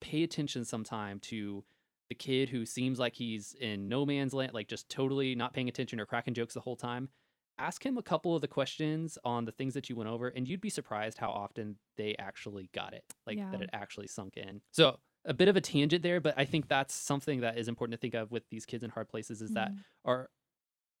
[0.00, 1.64] pay attention sometime to
[2.08, 5.68] the kid who seems like he's in no man's land like just totally not paying
[5.68, 7.08] attention or cracking jokes the whole time
[7.58, 10.48] ask him a couple of the questions on the things that you went over and
[10.48, 14.62] you'd be surprised how often they actually got it like that it actually sunk in.
[14.72, 17.92] So a bit of a tangent there but i think that's something that is important
[17.92, 19.84] to think of with these kids in hard places is that Mhm.
[20.04, 20.28] our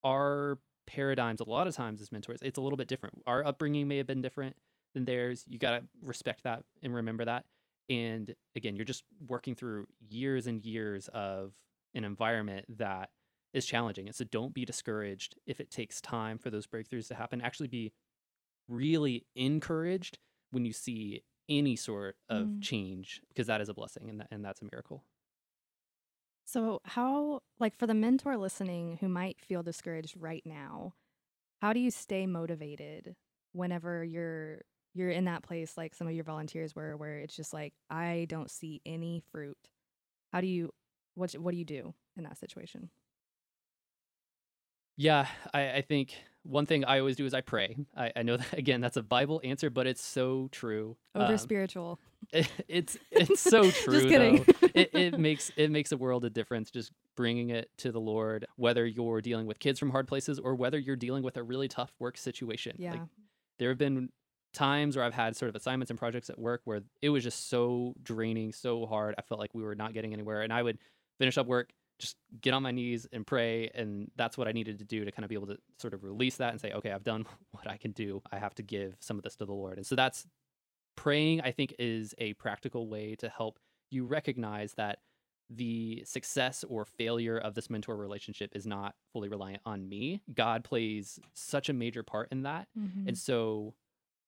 [0.04, 3.22] our paradigms a lot of times as mentors it's a little bit different.
[3.26, 4.56] Our upbringing may have been different
[4.94, 5.44] than theirs.
[5.48, 7.46] You got to respect that and remember that.
[7.90, 11.54] And again you're just working through years and years of
[11.94, 13.10] an environment that
[13.52, 14.06] is challenging.
[14.06, 17.40] And so don't be discouraged if it takes time for those breakthroughs to happen.
[17.40, 17.92] Actually be
[18.68, 20.18] really encouraged
[20.50, 22.62] when you see any sort of Mm.
[22.62, 25.04] change because that is a blessing and, that, and that's a miracle.
[26.44, 30.94] So, how, like, for the mentor listening who might feel discouraged right now,
[31.62, 33.16] how do you stay motivated
[33.52, 34.62] whenever you're
[34.94, 38.26] you're in that place like some of your volunteers were where it's just like I
[38.28, 39.70] don't see any fruit.
[40.32, 40.72] How do you
[41.14, 42.90] what what do you do in that situation?
[44.96, 47.76] Yeah, I, I think one thing I always do is I pray.
[47.96, 50.96] I, I know that again that's a Bible answer, but it's so true.
[51.14, 51.98] Over Um, spiritual.
[52.32, 53.94] it- it's it's so true.
[53.94, 54.44] Just kidding.
[54.74, 58.46] It, it makes it makes a world of difference just bringing it to the Lord,
[58.56, 61.68] whether you're dealing with kids from hard places or whether you're dealing with a really
[61.68, 62.76] tough work situation.
[62.78, 62.92] yeah.
[62.92, 63.00] Like
[63.58, 64.08] there have been
[64.54, 67.48] times where I've had sort of assignments and projects at work where it was just
[67.48, 69.14] so draining, so hard.
[69.16, 70.42] I felt like we were not getting anywhere.
[70.42, 70.78] And I would
[71.18, 71.70] finish up work,
[72.02, 73.70] just get on my knees and pray.
[73.74, 76.02] And that's what I needed to do to kind of be able to sort of
[76.04, 78.20] release that and say, okay, I've done what I can do.
[78.30, 79.78] I have to give some of this to the Lord.
[79.78, 80.26] And so that's
[80.96, 83.58] praying, I think, is a practical way to help
[83.90, 84.98] you recognize that
[85.48, 90.22] the success or failure of this mentor relationship is not fully reliant on me.
[90.34, 92.68] God plays such a major part in that.
[92.78, 93.08] Mhm.
[93.08, 93.74] And so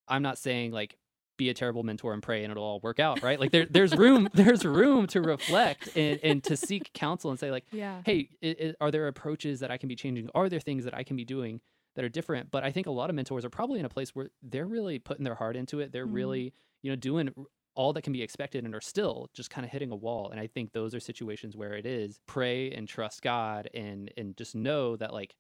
[0.07, 0.99] I'm not saying like
[1.37, 3.39] be a terrible mentor and pray and it'll all work out, right?
[3.41, 7.51] Like there there's room there's room to reflect and, and to seek counsel and say
[7.51, 8.01] like, yeah.
[8.05, 10.29] hey, i i are there approaches that I can be changing?
[10.35, 11.61] Are there things that I can be doing
[11.97, 12.51] that are different?
[12.51, 14.99] But I think a lot of mentors are probably in a place where they're really
[14.99, 15.93] putting their heart into it.
[15.93, 16.15] They're Mhm.
[16.15, 17.31] really, you know, doing
[17.77, 20.31] all that can be expected and are still just kind of hitting a wall.
[20.31, 24.37] And I think those are situations where it is pray and trust God and and
[24.37, 25.35] just know that like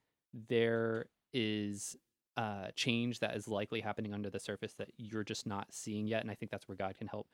[0.48, 1.96] there is
[2.36, 6.22] uh, change that is likely happening under the surface that you're just not seeing yet.
[6.22, 7.28] And I think that's where God can help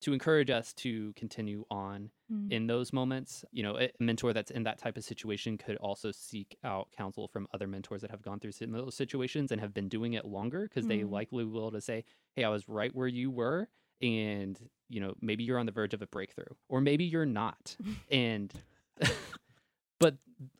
[0.00, 2.50] to encourage us to continue on Mm.
[2.50, 3.44] in those moments.
[3.52, 7.28] You know, a mentor that's in that type of situation could also seek out counsel
[7.28, 10.62] from other mentors that have gone through similar situations and have been doing it longer
[10.62, 11.10] because they Mm.
[11.10, 13.68] likely will to say, "Hey, I was right where you were."
[14.00, 17.76] And you know, maybe you're on the verge of a breakthrough, or maybe you're not.
[18.10, 18.52] and
[20.00, 20.16] but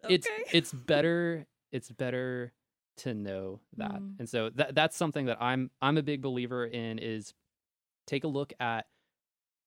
[0.09, 0.45] it's Okay.
[0.53, 2.53] it's better it's better
[2.99, 3.93] to know that.
[4.01, 4.15] Mm.
[4.21, 7.33] And so that that's something that I'm I'm a big believer in is
[8.07, 8.87] take a look at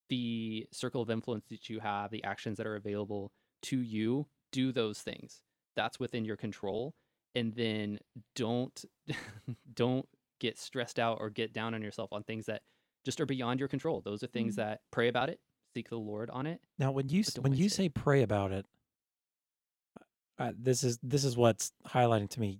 [0.09, 3.31] the circle of influence that you have, the actions that are available
[3.63, 5.41] to you, do those things.
[5.75, 6.93] That's within your control.
[7.33, 7.99] And then
[8.35, 8.85] don't
[9.73, 10.07] don't
[10.39, 12.61] get stressed out or get down on yourself on things that
[13.05, 14.01] just are beyond your control.
[14.01, 14.57] Those are things Mhm.
[14.57, 15.39] that pray about it,
[15.73, 16.61] seek the Lord on it.
[16.77, 17.71] Now, when you But s- don't when waste you it.
[17.71, 18.65] say pray about it,
[20.37, 22.59] uh, this is this is what's highlighting to me.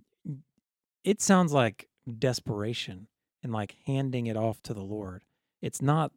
[1.06, 1.88] It sounds like
[2.18, 3.06] desperation
[3.42, 5.22] and like handing it off to the Lord.
[5.62, 6.10] It's not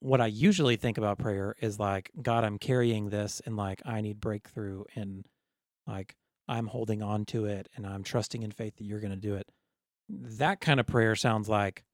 [0.00, 4.00] what I usually think about prayer is like God, I'm carrying this and like I
[4.00, 5.24] need breakthrough and
[5.86, 6.16] like
[6.48, 9.36] I'm holding on to it and I'm trusting in faith that you're going to do
[9.36, 9.48] it.
[10.08, 11.84] That kind of prayer sounds like,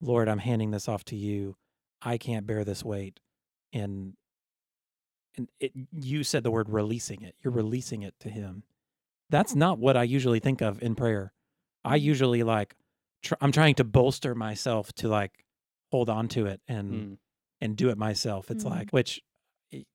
[0.00, 1.56] Lord, I'm handing this off to you.
[2.00, 3.18] I can't bear this weight
[3.72, 4.14] and
[5.36, 7.34] and it, you said the word releasing it.
[7.42, 7.58] You're mm-hmm.
[7.58, 8.62] releasing it to him.
[9.30, 11.32] That's not what I usually think of in prayer.
[11.84, 12.02] I Mhm.
[12.02, 12.76] usually like
[13.22, 15.44] tr- I'm trying to bolster myself to like
[15.92, 17.18] hold on to it and Mm.
[17.60, 18.50] and do it myself.
[18.50, 18.70] It's Mhm.
[18.70, 19.20] like which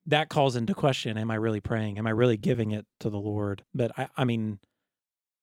[0.06, 1.98] that calls into question am I really praying?
[1.98, 3.64] Am I really giving it to the Lord?
[3.74, 4.60] But I I mean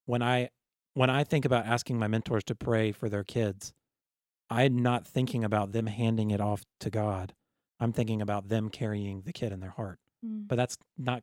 [0.06, 0.50] when I
[0.94, 3.72] when I think about asking my mentors to pray for their kids,
[4.50, 7.34] I'm not thinking about them handing it off to God.
[7.78, 10.00] I'm thinking about them carrying the kid in their heart.
[10.24, 10.48] Mm.
[10.48, 11.22] But that's not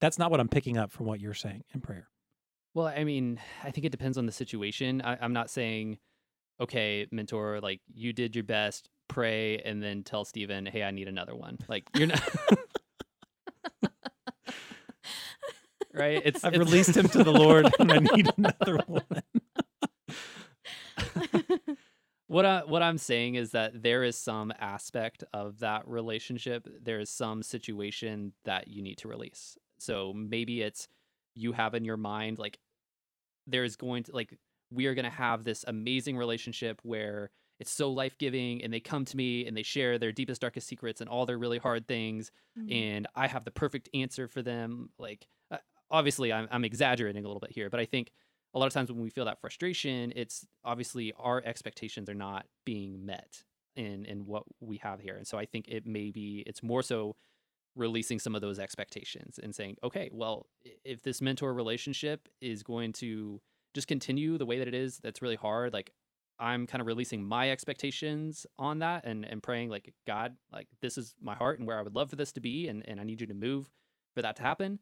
[0.00, 2.08] that's not what I'm picking up from what you're saying in prayer.
[2.74, 5.02] Well, I mean, I think it depends on the situation.
[5.02, 5.98] I, I'm not saying,
[6.60, 11.08] okay, mentor, like you did your best, pray, and then tell Steven, hey, I need
[11.08, 11.58] another one.
[11.68, 12.22] Like you're not
[15.94, 16.20] right.
[16.24, 19.04] It's I've it's- released him to the Lord and I need another one.
[22.26, 26.68] what I what I'm saying is that there is some aspect of that relationship.
[26.82, 29.56] There is some situation that you need to release.
[29.80, 30.88] So maybe it's
[31.34, 32.58] you have in your mind like
[33.46, 34.36] there's going to like
[34.70, 39.04] we are going to have this amazing relationship where it's so life-giving and they come
[39.04, 42.30] to me and they share their deepest darkest secrets and all their really hard things
[42.58, 42.72] Mm.
[42.96, 44.90] and I have the perfect answer for them.
[44.98, 48.10] Like, uh, obviously, I'm, I'm exaggerating a little bit here, but I think
[48.54, 52.46] a lot of times when we feel that frustration, it's obviously our expectations are not
[52.66, 53.44] being met
[53.76, 56.82] in in what we have here, and so I think it may be it's more
[56.82, 57.14] so
[57.76, 60.46] releasing some of those expectations and saying, okay, well,
[60.84, 63.40] if this mentor relationship is going to
[63.74, 65.72] just continue the way that it is, that's really hard.
[65.72, 65.92] Like,
[66.38, 70.96] I'm kind of releasing my expectations on that and, and praying like God, like this
[70.96, 73.04] is my heart and where I would love for this to be and, and I
[73.04, 73.70] need you to move
[74.14, 74.78] for that to happen.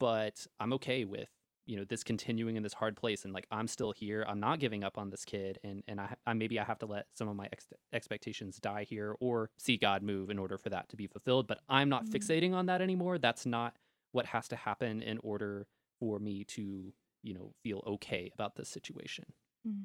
[0.00, 1.28] but I'm okay with
[1.66, 4.58] you know this continuing in this hard place and like i'm still here i'm not
[4.58, 7.28] giving up on this kid and and i, I maybe i have to let some
[7.28, 10.96] of my ex- expectations die here or see god move in order for that to
[10.96, 12.10] be fulfilled but i'm not Mhm.
[12.12, 13.76] fixating on that anymore that's not
[14.10, 15.66] what has to happen in order
[16.00, 19.26] for me to you know feel okay about this situation
[19.66, 19.84] mm-hmm.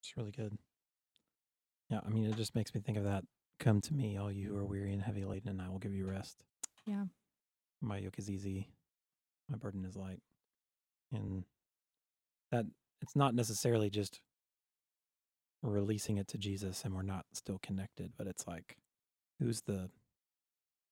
[0.00, 0.56] It's really good.
[1.90, 3.24] Yeah, I mean, it just makes me think of that.
[3.58, 5.92] Come to me, all you who are weary and heavy laden, and I will give
[5.92, 6.36] you rest.
[6.86, 7.06] Yeah.
[7.80, 8.68] My yoke is easy,
[9.48, 10.20] my burden is light.
[11.12, 11.44] And
[12.50, 12.66] that
[13.00, 14.20] it's not necessarily just
[15.62, 18.76] releasing it to Jesus and we're not still connected, but it's like
[19.38, 19.90] who's the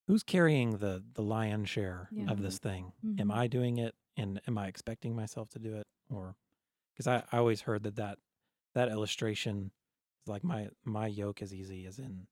[0.07, 2.31] who's carrying the the lion's share Yeah.
[2.31, 2.92] of this thing?
[3.18, 3.35] Am Mhm.
[3.35, 6.37] I doing it and am I expecting myself to do it or
[6.92, 8.18] because I, I always heard that that
[8.74, 9.70] that illustration
[10.24, 12.26] is like my my yoke is easy as in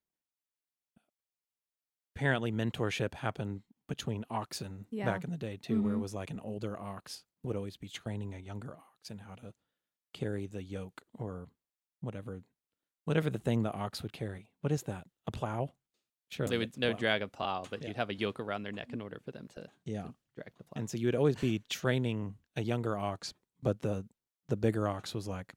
[2.17, 5.05] apparently mentorship happened between oxen Yeah.
[5.07, 6.03] back in the day too where it Mhm.
[6.03, 9.53] was like an older ox would always be training a younger ox in how to
[10.13, 11.49] carry the yoke or
[12.01, 12.43] whatever
[13.05, 15.75] whatever the thing the ox would carry what is that a plow
[16.31, 17.89] sure they would no drag a plow but Yeah.
[17.89, 20.55] you'd have a yoke around their neck in order for them to, yeah to drag
[20.57, 24.09] the plow and so you would always be training a younger ox but the
[24.49, 25.55] the bigger ox was like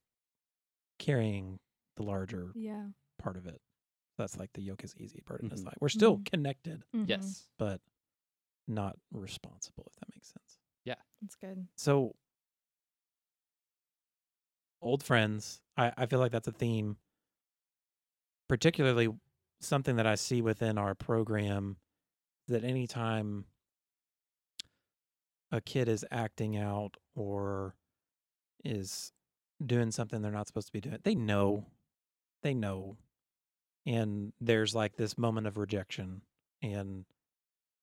[1.00, 1.60] carrying
[1.96, 2.90] the larger Yeah.
[3.18, 3.62] part of it
[4.18, 5.66] that's like the yoke is easy burden is Mhm.
[5.68, 6.26] light we're still Mhm.
[6.26, 7.82] connected yes but
[8.68, 10.96] not responsible if that makes sense Yeah.
[11.22, 11.68] That's good.
[11.76, 12.16] so
[14.82, 16.98] old friends i i feel like that's a theme
[18.48, 19.10] particularly
[19.60, 21.78] something that i see within our program
[22.48, 23.46] that anytime
[25.52, 27.74] a kid is acting out or
[28.64, 29.12] is
[29.66, 31.66] doing something they're not supposed to be doing they know
[32.44, 32.98] they know
[33.86, 36.22] and there's like this moment of rejection
[36.62, 37.06] and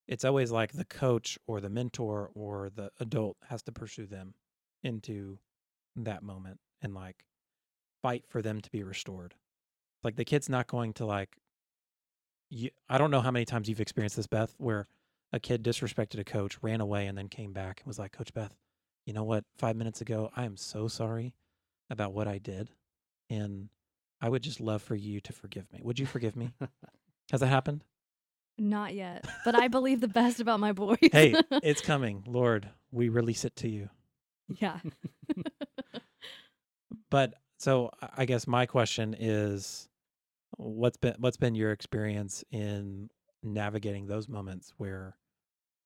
[0.06, 4.34] it's always like the coach or the mentor or the adult has to pursue them
[4.82, 5.38] into
[5.96, 7.24] that moment and like
[8.02, 9.34] fight for them to be restored.
[10.02, 11.38] Like the kid's not going to like
[12.50, 14.86] you, i don't know how many times you've experienced this beth where
[15.32, 18.32] a kid disrespected a coach ran away and then came back and was like coach
[18.34, 18.54] beth
[19.06, 19.44] you know what?
[19.58, 21.34] Five minutes ago i am so sorry
[21.90, 22.70] about what i did
[23.30, 23.68] and
[24.20, 25.80] i would just love for you to forgive me.
[25.82, 26.52] Would you forgive me?
[27.30, 27.82] Has that happened
[28.56, 30.98] Not yet, but I believe the best about my boys.
[31.12, 33.88] hey it's coming lord we release it to you
[34.60, 34.78] yeah.
[37.10, 39.88] but so I- i guess my question is
[40.56, 43.10] what's been what's been your experience in
[43.42, 45.16] navigating those moments where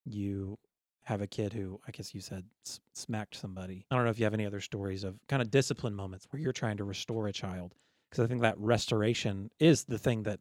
[0.04, 0.58] you
[1.04, 4.18] have a kid who i guess you said s- smacked somebody i don't know if
[4.18, 7.28] you have any other stories of kind of discipline moments where you're trying to restore
[7.28, 7.74] a child
[8.10, 10.40] because i think that restoration is the thing that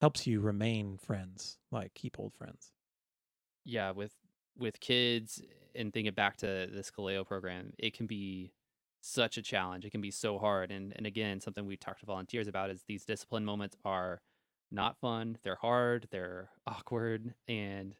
[0.00, 2.72] helps you remain friends like keep old friends.
[3.64, 4.14] Yeah with
[4.58, 8.52] with kids eh, and thinking back to this kaleo program it can be
[9.02, 12.06] such a challenge it can be so hard and and again something we talked to
[12.06, 14.20] volunteers about is these discipline moments are
[14.70, 17.94] not fun they're hard they're awkward and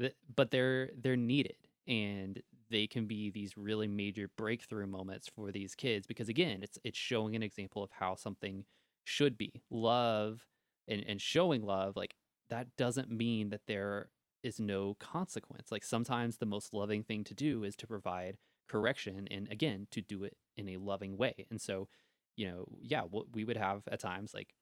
[0.00, 5.52] th- but they're they're needed and they can be these really major breakthrough moments for
[5.52, 8.64] these kids because again it's it's showing an example of how something
[9.04, 9.62] should be.
[9.70, 10.46] Love
[10.88, 12.14] and and showing love like
[12.50, 14.10] that doesn't mean that there
[14.42, 15.72] is no consequence.
[15.72, 18.36] Like sometimes the most loving thing to do is to provide
[18.68, 21.46] correction and again to do it in a loving way.
[21.50, 21.88] And so
[22.36, 24.54] you know yeah what we would have at times like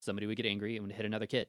[0.00, 1.48] somebody would get angry and would hit another kid.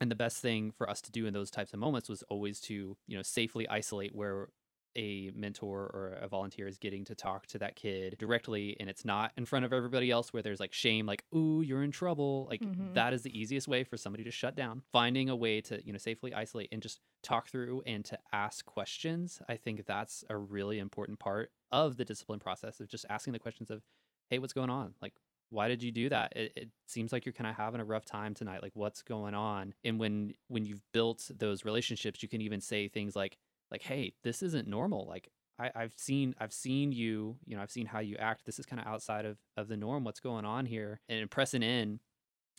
[0.00, 2.60] And the best thing for us to do in those types of moments was always
[2.62, 4.48] to you know safely isolate where
[4.96, 9.04] a mentor or a volunteer is getting to talk to that kid directly and it's
[9.04, 12.46] not in front of everybody else where there's like shame like ooh you're in trouble.
[12.50, 12.94] Like Mhm.
[12.94, 14.82] that is the easiest way for somebody to shut down.
[14.92, 18.66] Finding a way to you know safely isolate and just talk through and to ask
[18.66, 23.32] questions i think that's a really important part of the discipline process of just asking
[23.32, 23.82] the questions of
[24.30, 24.94] hey what's going on?
[25.02, 25.14] Like
[25.50, 26.32] why did you do that?
[26.36, 28.62] It, it seems like you're kind of having a rough time tonight.
[28.62, 29.74] Like what's going on?
[29.84, 33.38] And when when you've built those relationships you can even say things like
[33.74, 35.06] like hey this isn't normal.
[35.08, 35.28] Like
[35.58, 38.46] I, i've seen i've seen you you know i've seen how you act.
[38.46, 41.62] This is kind of outside of of the norm what's going on here and pressing
[41.62, 42.00] in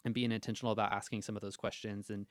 [0.03, 2.25] and being intentional about asking some of those questions and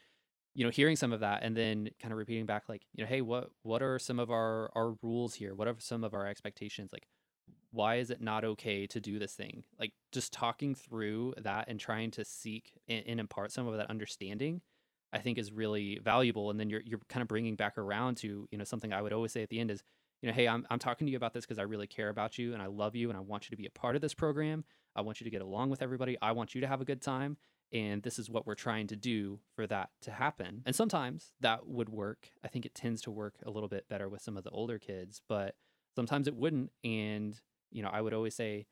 [0.54, 3.08] you know hearing some of that and then kind of repeating back like you know
[3.08, 5.54] hey what what are some of our our rules here?
[5.54, 6.90] What are some of our expectations?
[6.92, 7.06] Like
[7.72, 9.64] why is it not okay to do this thing?
[9.80, 13.90] Like just talking through that and trying to seek and, and impart some of that
[13.90, 14.60] understanding
[15.14, 18.48] i think is really valuable and then you're you're kind of bringing back around to
[18.50, 19.82] you know something i would always say at the end is
[20.20, 22.38] you know hey i'm, I'm talking to you about this because i really care about
[22.38, 24.14] you and i love you and i want you to be a part of this
[24.14, 26.84] program i want you to get along with everybody i want you to have a
[26.84, 27.36] good time
[27.74, 30.62] and this is what we're trying to do for that to happen.
[30.64, 32.30] And sometimes that would work.
[32.44, 34.78] I think it tends to work a little bit better with some of the older
[34.78, 35.56] kids, but
[35.96, 36.70] sometimes it wouldn't.
[36.84, 37.38] And,
[37.72, 38.66] you know, I would always say,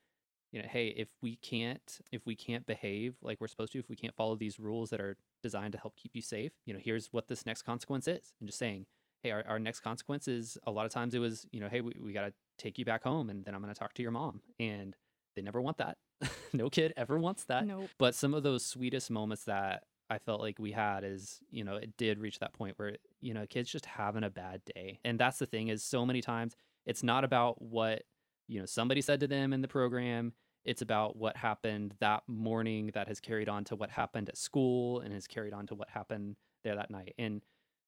[0.53, 3.89] you know, hey, if we can't if we can't behave like we're supposed to, if
[3.89, 6.81] we can't follow these rules that are designed to help keep you safe, you know,
[6.83, 8.33] here's what this next consequence is.
[8.41, 8.87] And just saying,
[9.23, 11.81] hey, our, our next consequence is a lot of times it was, you know, hey,
[11.81, 14.03] we, we got to take you back home and then I'm going to talk to
[14.03, 14.41] your mom.
[14.59, 14.97] And
[15.37, 15.99] they never want that.
[16.53, 17.67] no kid ever wants that.
[17.67, 17.89] Nope.
[17.99, 21.77] But some of those sweetest moments that I felt like we had is, you know,
[21.77, 25.01] it did reach that point where, you know, kids just having a bad day.
[25.05, 28.03] And that's the thing is so many times it's not about what,
[28.49, 30.33] you know, somebody said to them in the program.
[30.65, 35.01] It's about what happened that morning that has carried on to what happened at school
[35.01, 37.15] and has carried on to what happened there that night.
[37.19, 37.43] And,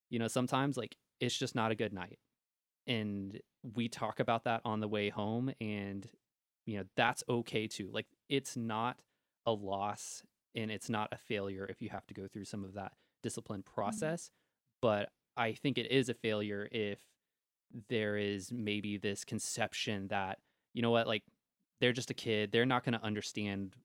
[0.09, 2.19] you know, sometimes like it's just not a good night.
[2.87, 3.39] And
[3.73, 6.07] we talk about that on the way home and
[6.65, 8.97] you know that's okay too like it's not
[9.45, 10.23] a loss
[10.55, 13.61] and it's not a failure if you have to go through some of that discipline
[13.61, 13.73] mm-hmm.
[13.73, 14.29] process
[14.81, 16.99] but i think it is a failure if
[17.89, 20.39] there is maybe this conception that
[20.73, 21.23] you know what like
[21.81, 23.75] they're just a kid they're not going to understand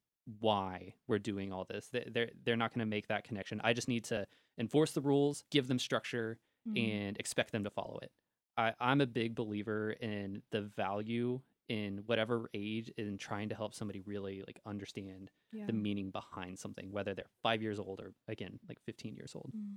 [0.40, 3.72] why we're doing all this They- they're they're not going to make that connection i
[3.72, 4.26] just need to
[4.58, 6.38] enforce the rules give them structure
[6.68, 6.78] Mhm.
[7.08, 8.12] and expect them to follow it
[8.56, 13.74] I, i'm a big believer in the value in whatever age in trying to help
[13.74, 15.66] somebody really like understand yeah.
[15.66, 19.52] the meaning behind something whether they're five years old or again like 15 years old
[19.56, 19.76] Mm.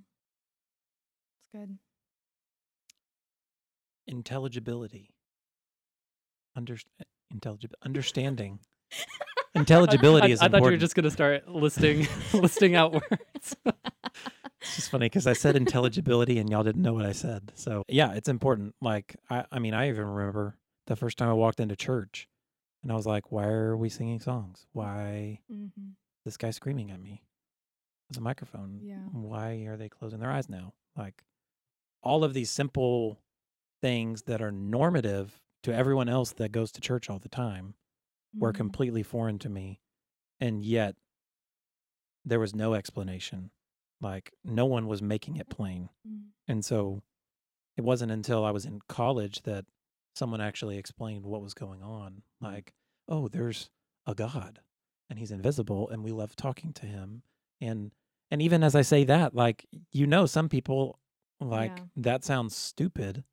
[1.39, 1.77] It's good.
[4.07, 5.11] Intelligibility.
[6.55, 6.77] Under,
[7.33, 8.59] intelligible understanding.
[9.55, 13.55] Intelligibility I, is I thought you were just going to start listing listing out words
[14.61, 17.51] It's just funny because I said intelligibility and y'all didn't know what I said.
[17.55, 18.73] So yeah, it's important.
[18.81, 20.57] Like I, I mean, I even remember
[20.87, 22.27] the first time I walked into church,
[22.81, 24.65] and I was like, "Why are we singing songs?
[24.71, 25.89] Why Mm-hmm.
[26.25, 27.21] this guy screaming at me?
[28.09, 28.79] There's a microphone.
[28.81, 28.95] Yeah.
[29.11, 30.73] Why are they closing their eyes now?
[30.97, 31.23] Like
[32.01, 33.19] all of these simple
[33.81, 37.75] things that are normative to everyone else that goes to church all the time
[38.35, 38.57] were Mm-hmm.
[38.57, 39.79] completely foreign to me,
[40.39, 40.95] and yet
[42.25, 43.51] there was no explanation.
[44.01, 45.89] Like no one was making it plain.
[46.07, 46.23] Mm.
[46.47, 47.01] And so
[47.77, 49.65] it wasn't until I was in college that
[50.15, 52.21] someone actually explained what was going on.
[52.41, 52.73] Like,
[53.07, 53.69] oh, there's
[54.05, 54.59] a God
[55.09, 57.23] and he's invisible and we love talking to him.
[57.61, 57.91] And
[58.31, 60.99] and even as I say that, like you know some people
[61.39, 61.83] like Yeah.
[61.97, 63.23] that sounds stupid,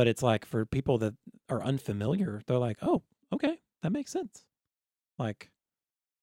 [0.00, 1.14] but it's like for people that
[1.50, 4.46] are unfamiliar, they're like, "Oh, okay, that makes sense."
[5.18, 5.50] Like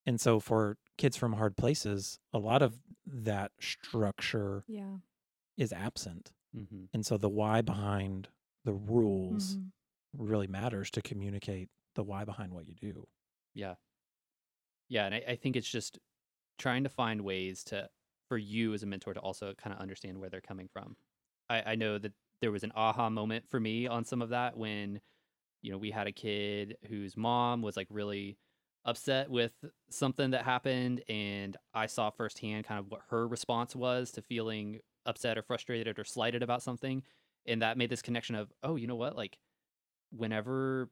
[0.06, 4.98] and so for kids from hard places, a lot of that structure Yeah.
[5.58, 6.34] is absent.
[6.54, 8.30] hmm And so the why behind
[8.66, 9.72] the rules Mhm.
[10.14, 13.08] really matters to communicate the why behind what you do.
[13.54, 13.76] Yeah.
[14.90, 15.06] Yeah.
[15.06, 16.00] And I, I think it's just
[16.60, 17.90] trying to find ways to,
[18.30, 20.98] for you as a mentor to also kind of understand where they're coming from.
[21.50, 24.58] I, I know that there was an aha moment for me on some of that
[24.58, 25.00] when,
[25.62, 28.38] you know, we had a kid whose mom was like really
[28.86, 29.54] upset with
[29.90, 31.04] something that happened.
[31.10, 36.00] And I saw firsthand kind of what her response was to feeling upset or frustrated
[36.00, 37.04] or slighted about something.
[37.46, 39.16] And that made this connection of, oh, you know what?
[39.16, 39.38] Like,
[40.12, 40.90] whenever,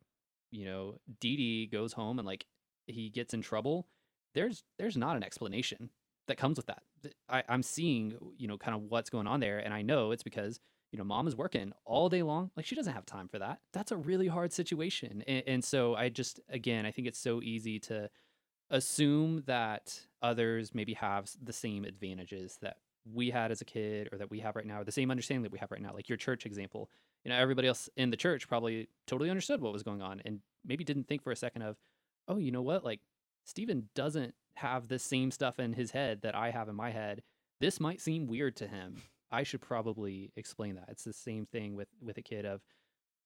[0.52, 2.46] you know, Dee goes home and like
[2.88, 3.88] he gets in trouble,
[4.34, 5.90] there's there's not an explanation
[6.28, 6.84] that comes with that.
[7.30, 10.24] I, I'm seeing, you know, kind of what's going on there, and I know it's
[10.24, 10.60] because
[10.92, 12.52] you know mom is working all day long.
[12.56, 13.60] Like she doesn't have time for that.
[13.74, 17.42] That's a really hard situation, and, and so I just again I think it's so
[17.42, 18.10] easy to
[18.70, 22.78] assume that others maybe have the same advantages that
[23.14, 25.44] we had as a kid or that we have right now or the same understanding
[25.44, 26.90] that we have right now like your church example
[27.24, 30.40] you know everybody else in the church probably totally understood what was going on and
[30.66, 31.78] maybe didn't think for a second of
[32.28, 33.02] oh you know what like
[33.46, 37.24] Stephen doesn't have the same stuff in his head that I have in my head
[37.62, 39.02] this might seem weird to him
[39.32, 42.62] I should probably explain that it's the same thing with with a kid of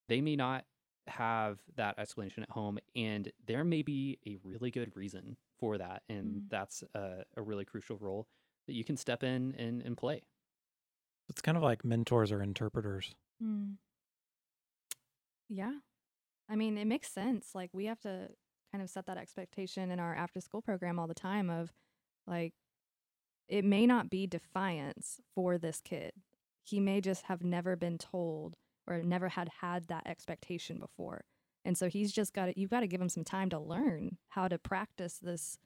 [0.07, 0.65] they may not
[1.07, 6.03] have that explanation at home and there may be a really good reason for that
[6.09, 6.49] and Mhm.
[6.49, 8.27] that's a, a really crucial role
[8.67, 10.21] that you can step in and, and play
[11.29, 13.15] It's kind of like mentors or interpreters.
[13.43, 13.77] Mm.
[15.47, 15.73] Yeah.
[16.49, 17.53] I mean, it makes sense.
[17.55, 18.29] Like, we have to
[18.71, 21.71] kind of set that expectation in our after school program all the time of
[22.27, 22.53] like,
[23.47, 26.11] it may not be defiance for this kid.
[26.63, 28.55] He may just have never been told
[28.85, 31.25] or never had had that expectation before.
[31.65, 34.17] And so he's just got to, you've got to give him some time to learn
[34.29, 35.57] how to practice this,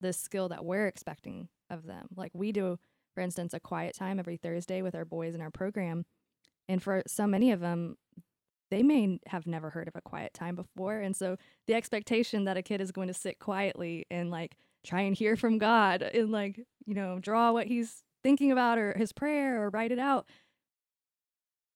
[0.00, 2.08] this skill that we're expecting of them.
[2.16, 2.78] Like we do,
[3.14, 6.04] for instance, a quiet time every Thursday with our boys in our program.
[6.68, 7.96] And for so many of them,
[8.72, 10.98] they may have never heard of a quiet time before.
[10.98, 15.02] And so the expectation that a kid is going to sit quietly and like try
[15.02, 19.12] and hear from God and like you know, draw what he's thinking about or his
[19.12, 20.26] prayer or write it out.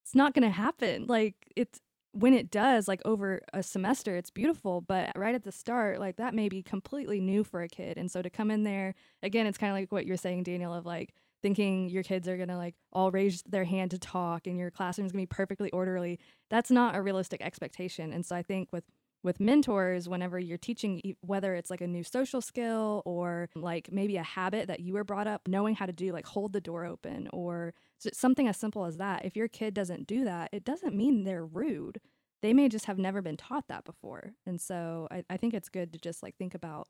[0.04, 1.06] It's not going to happen.
[1.06, 1.80] Like it's
[2.12, 4.80] when it does, like over a semester, it's beautiful.
[4.80, 7.98] But right at the start, like that may be completely new for a kid.
[7.98, 10.72] And so to come in there, again, it's kind of like what you're saying, Daniel,
[10.72, 11.12] of like
[11.46, 14.70] thinking your kids are going to like all raise their hand to talk and your
[14.70, 16.18] classroom's going to be perfectly orderly.
[16.50, 18.12] That's not a realistic expectation.
[18.12, 18.84] And so I think with
[19.22, 24.16] with mentors whenever you're teaching whether it's like a new social skill or like maybe
[24.16, 26.84] a habit that you were brought up knowing how to do like hold the door
[26.84, 27.74] open or
[28.12, 31.44] something as simple as that if your kid doesn't do that it doesn't mean they're
[31.46, 32.00] rude
[32.42, 35.70] they may just have never been taught that before and so I, I think it's
[35.70, 36.86] good to just like think about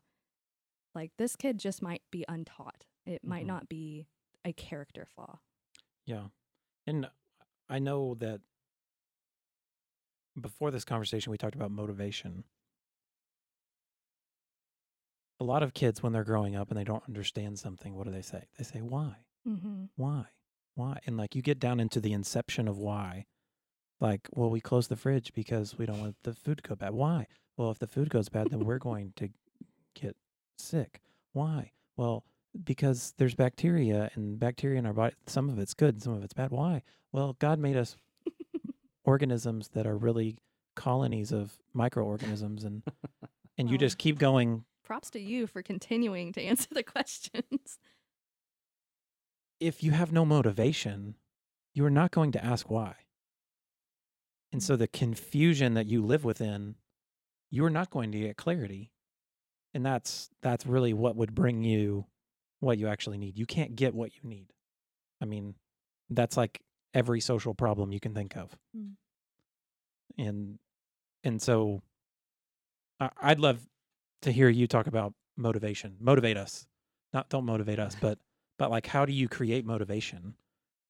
[0.94, 3.48] like this kid just might be untaught it might Mhm.
[3.54, 4.09] not be
[4.47, 5.38] a character flaw
[6.07, 6.28] Yeah.
[6.86, 7.09] And
[7.68, 8.40] I know that
[10.40, 12.44] before this conversation, we talked about motivation.
[15.40, 18.12] A lot of kids, when they're growing up and they don't understand something, what do
[18.12, 18.44] they say?
[18.57, 19.16] They say, why?
[19.47, 19.84] mm-hmm.
[19.97, 20.26] Why?
[20.74, 20.99] Why?
[21.07, 23.26] And like you get down into the inception of why.
[24.01, 26.92] Like, well, we close the fridge because we don't want the food to go bad.
[26.92, 27.26] Why?
[27.57, 29.30] Well, if the food goes bad, then we're going to
[29.94, 30.16] get
[30.59, 31.01] sick.
[31.32, 31.72] Why?
[31.97, 32.24] Well,
[32.64, 35.14] because there's bacteria and bacteria in our body.
[35.26, 36.50] Some of it's good, some of it's bad.
[36.50, 36.82] Why?
[37.12, 37.96] Well, God made us
[39.04, 40.36] organisms that are really
[40.74, 42.82] colonies of microorganisms, and
[43.59, 44.64] and you just keep going.
[44.84, 47.78] props to you for continuing to answer the questions
[49.59, 51.14] If you have no motivation,
[51.74, 52.94] you are not going to ask why.
[54.52, 54.78] And so mm.
[54.78, 56.76] the confusion that you live within,
[57.50, 58.92] you are not going to get clarity.
[59.74, 62.07] And that's that's really what would bring you
[62.61, 63.38] what you actually need.
[63.38, 64.52] You can't get what you need.
[65.20, 65.54] I mean,
[66.11, 66.61] that's like
[66.94, 68.57] every social problem you can think of.
[68.76, 68.92] Mm.
[70.18, 70.59] And
[71.24, 71.82] and so
[73.00, 73.66] I, I'd love
[74.22, 75.96] to hear you talk about motivation.
[76.00, 76.66] Motivate us.
[77.12, 78.18] Not don't motivate us, but
[78.59, 80.34] but like how do you create motivation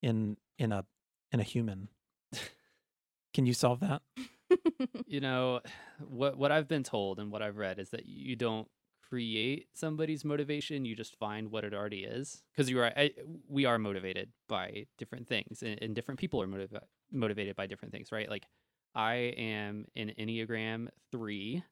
[0.02, 0.84] in in a
[1.32, 1.88] in a human?
[3.34, 4.02] Can you solve that?
[5.06, 5.60] you know
[6.08, 8.68] what what i've been told and what i've read is that you don't
[9.08, 12.42] create somebody's motivation you just find what it already is.
[12.52, 13.10] Because you're I,
[13.48, 17.92] we are motivated by different things and, and different people are motiva- motivated by different
[17.92, 18.28] things right?
[18.28, 18.44] Like
[18.94, 21.62] i am an enneagram 3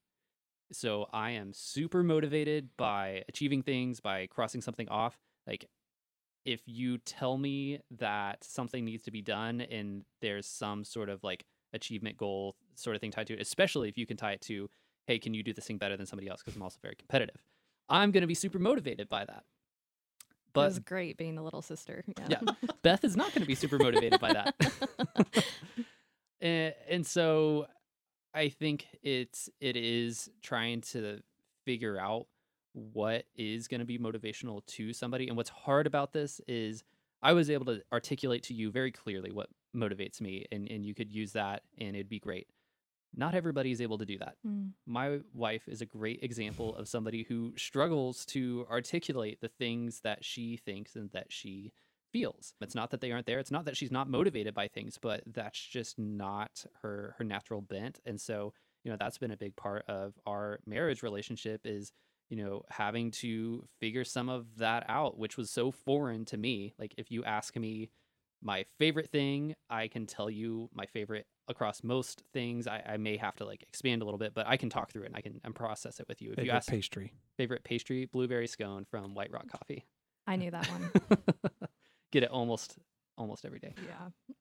[0.72, 5.18] so i am super motivated by achieving things by crossing something off.
[5.46, 5.66] Like
[6.44, 11.24] if you tell me that something needs to be done and there's some sort of
[11.24, 14.40] like achievement goal sort of thing tied to it, especially if you can tie it
[14.42, 14.68] to,
[15.06, 16.40] hey, can you do this thing better than somebody else?
[16.42, 17.42] Because I'm also very competitive.
[17.88, 19.44] I'm going to be super motivated by that.
[20.52, 22.40] But it was great being the little sister Yeah.
[22.82, 24.54] Beth is not going to be super motivated by that.
[25.28, 25.34] and,
[26.40, 27.66] eh, and so
[28.32, 31.20] I think it's it is trying to
[31.64, 32.26] figure out
[32.72, 35.28] what is going to be motivational to somebody.
[35.28, 36.84] And what's hard about this is
[37.22, 40.94] I was able to articulate to you very clearly what motivates me, and, and you
[40.94, 42.48] could use that and it'd be great.
[43.16, 44.36] Not everybody is able to do that.
[44.46, 44.70] Mm.
[44.86, 50.24] My wife is a great example of somebody who struggles to articulate the things that
[50.24, 51.72] she thinks and that she
[52.12, 52.54] feels.
[52.60, 53.40] It's not that they aren't there.
[53.40, 57.60] It's not that she's not motivated by things, but that's just not her her natural
[57.60, 58.00] bent.
[58.06, 58.52] And so,
[58.84, 61.92] you know, that's been a big part of our marriage relationship is,
[62.30, 66.74] you know, having to figure some of that out, which was so foreign to me.
[66.78, 67.90] Like if you ask me
[68.40, 72.66] my favorite thing, I can tell you my favorite across most things.
[72.66, 75.02] I, I may have to like expand a little bit, but I can talk through
[75.02, 76.34] it and I can and process it with you.
[76.36, 77.12] If you ask pastry.
[77.36, 79.84] favorite pastry, blueberry scone from White Rock Coffee.
[80.26, 80.90] I knew that one.
[82.12, 82.78] Get it almost
[83.18, 83.74] almost every day.
[83.86, 84.34] Yeah.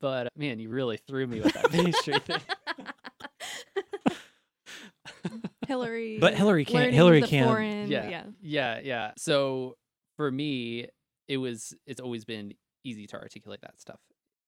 [0.00, 2.40] But uh, man, you really threw me with that pastry thing.
[5.66, 6.18] Hillary.
[6.18, 8.08] But Hillary can't- Hillary can't- Foreign, Yeah.
[8.08, 8.24] yeah.
[8.40, 9.12] Yeah, yeah.
[9.16, 9.76] So
[10.16, 10.88] for me,
[11.28, 14.00] it was it's always been easy to articulate that stuff.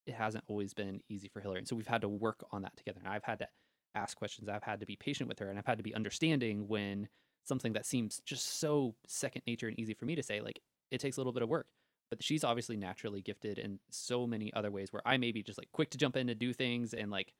[0.06, 1.58] It hasn't always been easy for Hillary.
[1.58, 3.00] And so we've had to work on that together.
[3.02, 3.48] And I've had to
[3.94, 4.48] ask questions.
[4.48, 7.08] I've had to be patient with her and I've had to be understanding when
[7.44, 10.98] something that seems just so second nature and easy for me to say, like it
[10.98, 11.66] takes a little bit of work.
[12.10, 15.58] But she's obviously naturally gifted in so many other ways where I may be just
[15.58, 17.32] like quick to jump in to do things and like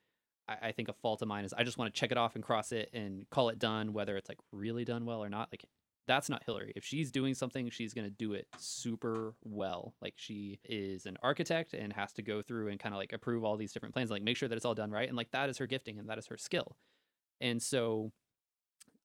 [0.48, 2.34] I, I think a fault of mine is I just want to check it off
[2.34, 5.48] and cross it and call it done, whether it's like really done well or not.
[5.52, 5.64] Like
[6.07, 6.72] that's not Hillary.
[6.76, 9.94] If she's doing something, she's going to do it super well.
[10.02, 13.44] Like she is an architect and has to go through and kind of like approve
[13.44, 15.09] all these different plans, like make sure that it's all done right.
[15.09, 16.76] And like that is her gifting and that is her skill.
[17.40, 18.12] And so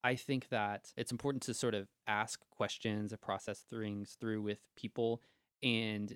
[0.03, 4.59] I think that it's important to sort of ask questions and process things through with
[4.75, 5.21] people.
[5.63, 6.15] And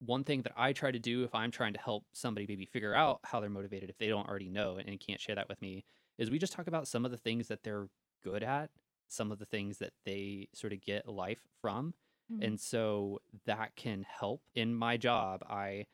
[0.00, 2.94] one thing that I try to do if I'm trying to help somebody maybe figure
[2.94, 5.84] out how they're motivated, if they don't already know and can't share that with me,
[6.18, 7.88] is we just talk about some of the things that they're
[8.22, 8.70] good at,
[9.08, 11.94] some of the things that they sort of get life from.
[12.32, 12.46] Mm.
[12.46, 15.86] and so that can help in my job i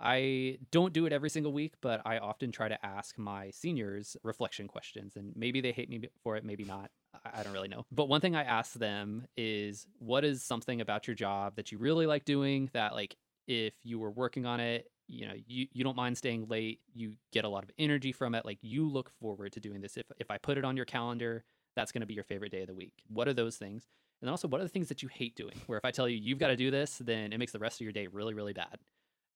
[0.00, 4.16] i don't do it every single week but i often try to ask my seniors
[4.24, 6.90] reflection questions and maybe they hate me for it maybe not
[7.24, 10.80] i, I don't really know but one thing i ask them is what is something
[10.80, 14.58] about your job that you really like doing that like if you were working on
[14.58, 18.10] it you know you, you don't mind staying late you get a lot of energy
[18.10, 20.76] from it like you look forward to doing this if, if i put it on
[20.76, 21.44] your calendar
[21.76, 23.86] that's going to be your favorite day of the week what are those things
[24.22, 25.54] and also, what are the things that you hate doing?
[25.66, 27.80] Where if I tell you you've got to do this, then it makes the rest
[27.80, 28.78] of your day really, really bad.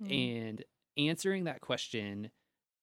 [0.02, 0.48] Mm.
[0.48, 0.64] And
[0.96, 2.30] answering that question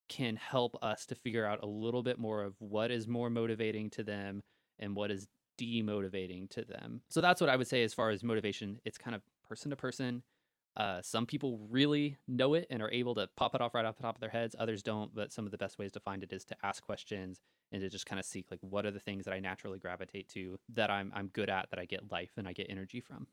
[0.09, 3.89] can help us to figure out a little bit more of what is more motivating
[3.91, 4.43] to them
[4.79, 5.27] and what is
[5.59, 7.01] demotivating to them.
[7.09, 8.79] So that's what I would say as far as motivation.
[8.85, 10.21] It's kind of person to person.
[10.77, 13.97] Uh, some people really know it and are able to pop it off right off
[13.97, 14.55] the top of their heads.
[14.59, 15.13] Others don't.
[15.13, 17.89] But some of the best ways to find it is to ask questions and to
[17.89, 20.91] just kind of seek like what are the things that I naturally gravitate to that
[20.91, 23.27] I'm I'm good at that I get life and I get energy from.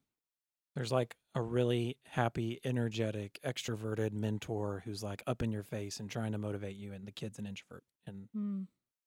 [0.75, 6.11] There's like a really happy, energetic, extroverted mentor who's like up in your face and
[6.11, 8.67] trying to motivate you, and the kid's an introvert, and Mm.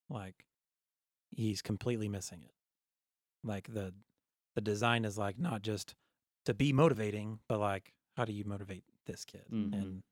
[0.10, 0.46] like
[1.32, 2.54] he's completely missing it.
[3.44, 3.94] Like the
[4.56, 5.96] the design is like not just
[6.46, 9.46] to be motivating, but like how do you motivate this kid?
[9.52, 9.74] Mhm.
[9.74, 10.04] And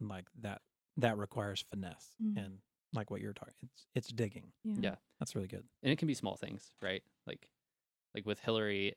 [0.00, 0.60] like that
[0.98, 2.36] that requires finesse Mm.
[2.44, 2.58] and
[2.92, 4.52] like what you're talking it's it's digging.
[4.64, 4.74] Yeah.
[4.80, 4.96] Yeah.
[5.18, 5.64] That's really good.
[5.82, 7.48] and it can be small things right like
[8.14, 8.94] like with hillary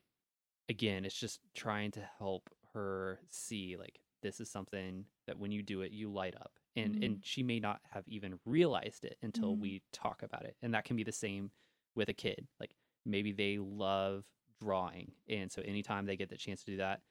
[0.68, 5.62] again it's just trying to help her see like this is something that when you
[5.62, 9.56] do it you light up and and she may not have even realized it until
[9.56, 9.60] Mhm.
[9.60, 11.50] we talk about it and that can be the same
[11.94, 12.76] with a kid like
[13.06, 14.24] maybe they love
[14.60, 17.02] drawing and so anytime they get the chance to do that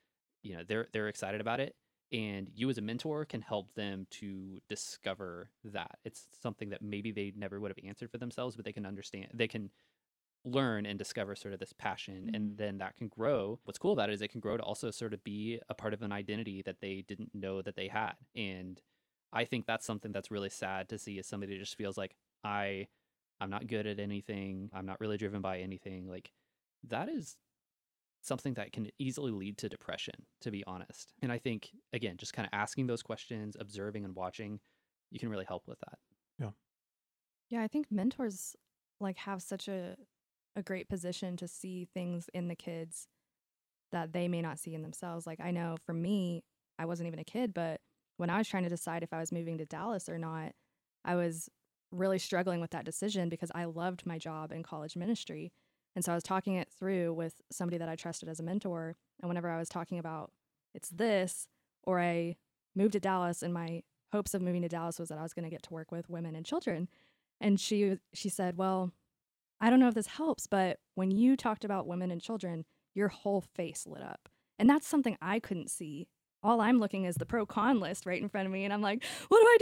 [0.42, 1.76] you know they're they're excited about it
[2.12, 6.00] and you as a mentor can help them to discover that.
[6.04, 9.28] It's something that maybe they never would have answered for themselves but they can understand
[9.34, 9.70] they can
[10.46, 12.56] learn and discover sort of this passion and mm-hmm.
[12.56, 13.60] then that can grow.
[13.66, 15.94] What's cool about it is it can grow to also sort of be a part
[15.94, 18.82] of an identity that they didn't know that they had and
[19.32, 22.88] i think that's something that's really sad to see as somebody just feels like i
[23.40, 26.32] i'm not good at anything i'm not really driven by anything like
[26.88, 27.36] that is
[28.22, 32.34] something that can easily lead to depression to be honest and i think again just
[32.34, 34.60] kind of asking those questions observing and watching
[35.12, 36.00] you can really help with that
[36.40, 36.52] Yeah,
[37.50, 37.62] Yeah.
[37.62, 38.56] I think mentors
[39.00, 39.96] like have such a
[40.56, 43.08] a great position to see things in the kids
[43.92, 45.28] that they may not see in themselves.
[45.28, 46.44] Like I know for me,
[46.80, 47.82] I wasn't even a kid, but
[48.18, 50.54] when I was trying to decide if I was moving to Dallas or not,
[51.06, 51.50] I was
[51.92, 55.54] really struggling with that decision because I loved my job in college ministry.
[55.96, 58.96] And so I was talking it through with somebody that I trusted as a mentor.
[59.22, 60.32] And whenever I was talking about
[60.74, 61.48] it's this,
[61.84, 62.36] or I
[62.76, 63.82] moved to Dallas, and my
[64.12, 66.10] hopes of moving to Dallas was that I was going to get to work with
[66.10, 66.88] women and children.
[67.42, 68.92] And she she said, "Well,
[69.62, 72.66] I don't know if this helps, but when you talked about women and children,
[72.96, 74.30] your whole face lit up.
[74.58, 76.08] And that's something I couldn't see.
[76.42, 78.82] All I'm looking is the pro con list right in front of me and I'm
[78.82, 79.58] like, what do I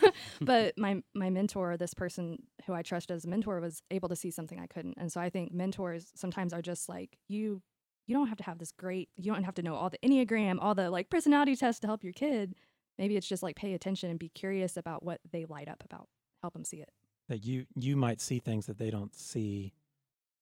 [0.00, 0.12] do?
[0.40, 4.16] but my my mentor, this person who I trusted as a mentor was able to
[4.16, 4.94] see something I couldn't.
[4.96, 7.62] And so I think mentors sometimes are just like you
[8.06, 10.58] you don't have to have this great you don't have to know all the enneagram,
[10.60, 12.54] all the like personality tests to help your kid.
[12.98, 16.08] Maybe it's just like pay attention and be curious about what they light up about.
[16.40, 16.90] Help them see it.
[17.28, 19.74] That you you might see things that they don't see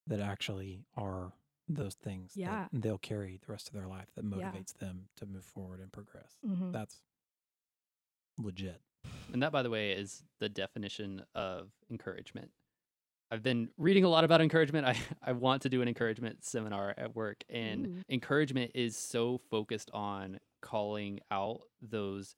[0.07, 1.32] that actually are
[1.74, 2.68] those things Yeah.
[2.72, 4.50] that they'll carry the rest of their life that Yeah.
[4.52, 6.36] motivates them to move forward and progress.
[6.46, 6.72] Mm-hmm.
[6.72, 7.00] That's
[8.38, 8.80] legit.
[9.32, 12.50] And that, by the way, is the definition of encouragement.
[13.30, 14.86] I've been reading a lot about encouragement.
[14.86, 18.02] I, I want to do an encouragement seminar at work, and Ooh.
[18.08, 22.34] encouragement is so focused on calling out those,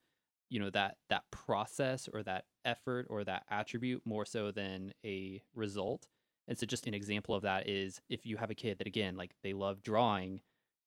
[0.51, 5.43] you know, that that process or that effort or that attribute more so than a
[5.55, 6.07] result.
[6.49, 9.17] And so, just an example of that is if you have a kid that again,
[9.17, 10.41] like they love drawing,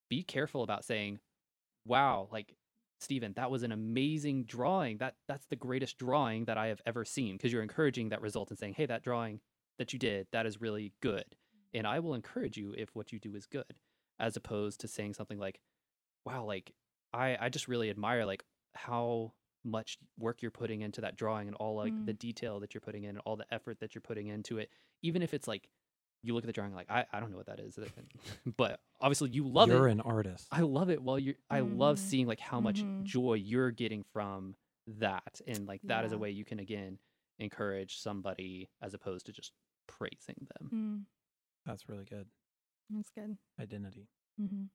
[0.09, 1.19] be careful about saying,
[1.85, 2.55] "Wow, like
[2.99, 4.97] Stephen, that was an amazing drawing.
[4.97, 8.49] That that's the greatest drawing that I have ever seen." Because you're encouraging that result
[8.49, 9.41] and saying, "Hey, that drawing
[9.77, 11.77] that you did, that is really good." Mm-hmm.
[11.77, 13.75] And I will encourage you if what you do is good,
[14.19, 15.61] as opposed to saying something like,
[16.25, 16.73] "Wow, like
[17.13, 18.43] I I just really admire like
[18.75, 19.33] how
[19.65, 22.05] much work you're putting into that drawing and all like Mm.
[22.05, 24.69] the detail that you're putting in and all the effort that you're putting into it,
[25.01, 25.67] even if it's like
[26.23, 27.77] you look at the drawing like I, I don't know what that is,
[28.57, 29.73] but obviously you love it.
[29.73, 30.47] You're an artist.
[30.51, 31.01] I love it.
[31.03, 31.99] Well, you're I love Mhm.
[31.99, 33.03] seeing like how much Mhm.
[33.03, 34.55] joy you're getting from
[34.87, 36.99] that, and like that is a way you can again
[37.39, 39.51] encourage somebody as opposed to just
[39.87, 40.69] praising them.
[40.71, 41.05] Mm,
[41.65, 42.27] That's really good.
[42.89, 43.37] that's good.
[43.59, 44.07] Identity.
[44.39, 44.65] Mm-hmm.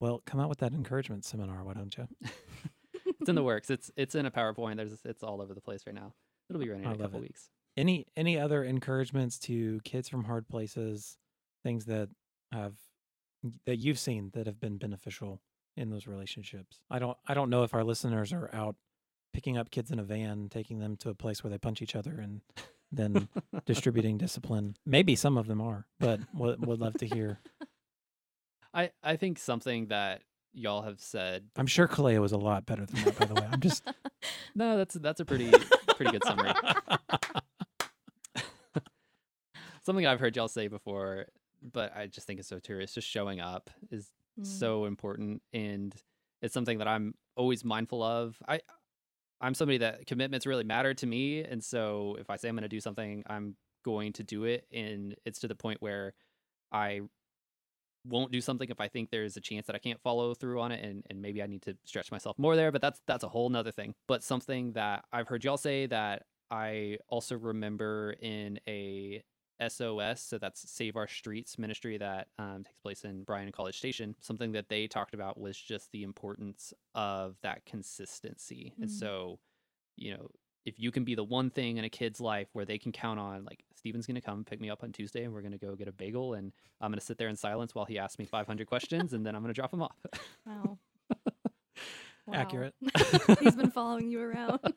[0.00, 2.08] Well, come out with that encouragement seminar, why don't you?
[3.20, 3.70] It's in the works.
[3.70, 4.76] It's it's in a PowerPoint.
[4.76, 6.14] There's it's all over the place right now.
[6.48, 7.22] It'll be running in I a couple it.
[7.22, 7.50] weeks.
[7.76, 11.18] Any any other encouragements to kids from hard places,
[11.62, 12.08] things that
[12.52, 12.74] have
[13.66, 15.42] that you've seen that have been beneficial
[15.76, 16.80] in those relationships?
[16.90, 18.76] I don't I don't know if our listeners are out
[19.32, 21.94] picking up kids in a van, taking them to a place where they punch each
[21.94, 22.40] other and
[22.90, 23.28] then
[23.66, 24.76] distributing discipline.
[24.86, 27.40] Maybe some of them are, but would, would love to hear.
[28.74, 30.22] I I think something that
[30.56, 31.44] y'all have said.
[31.56, 33.46] I'm sure Kaleo was a lot better than that, by the way.
[33.50, 33.84] I'm just
[34.56, 35.50] No, that's that's a pretty
[35.96, 36.52] pretty good summary.
[39.84, 41.26] Something I've heard y'all say before,
[41.62, 42.80] but I just think it's so true.
[42.80, 44.44] It's just showing up is Mm.
[44.44, 45.94] so important and
[46.42, 48.36] it's something that I'm always mindful of.
[48.46, 48.60] I
[49.40, 52.60] I'm somebody that commitments really matter to me and so if I say I'm going
[52.64, 56.12] to do something, I'm going to do it and it's to the point where
[56.70, 57.00] I
[58.08, 60.72] won't do something if I think there's a chance that I can't follow through on
[60.72, 63.28] it and, and maybe I need to stretch myself more there, but that's that's a
[63.28, 63.94] whole nother thing.
[64.06, 69.22] But something that I've heard y'all say that I also remember in a
[69.60, 74.14] SOS, so that's Save Our Streets ministry that um, takes place in Bryan College Station.
[74.20, 78.74] Something that they talked about was just the importance of that consistency.
[78.80, 78.98] And Mm.
[78.98, 79.38] so,
[79.96, 80.28] you know,
[80.66, 83.18] if you can be the one thing in a kid's life where they can count
[83.20, 85.58] on, like, Steven's going to come pick me up on Tuesday and we're going to
[85.58, 88.18] go get a bagel and I'm going to sit there in silence while he asks
[88.18, 89.96] me 500 questions and then I'm going to drop him off.
[90.44, 90.78] Wow.
[92.26, 92.34] Wow.
[92.40, 92.74] Accurate.
[93.40, 94.58] He's been following you around.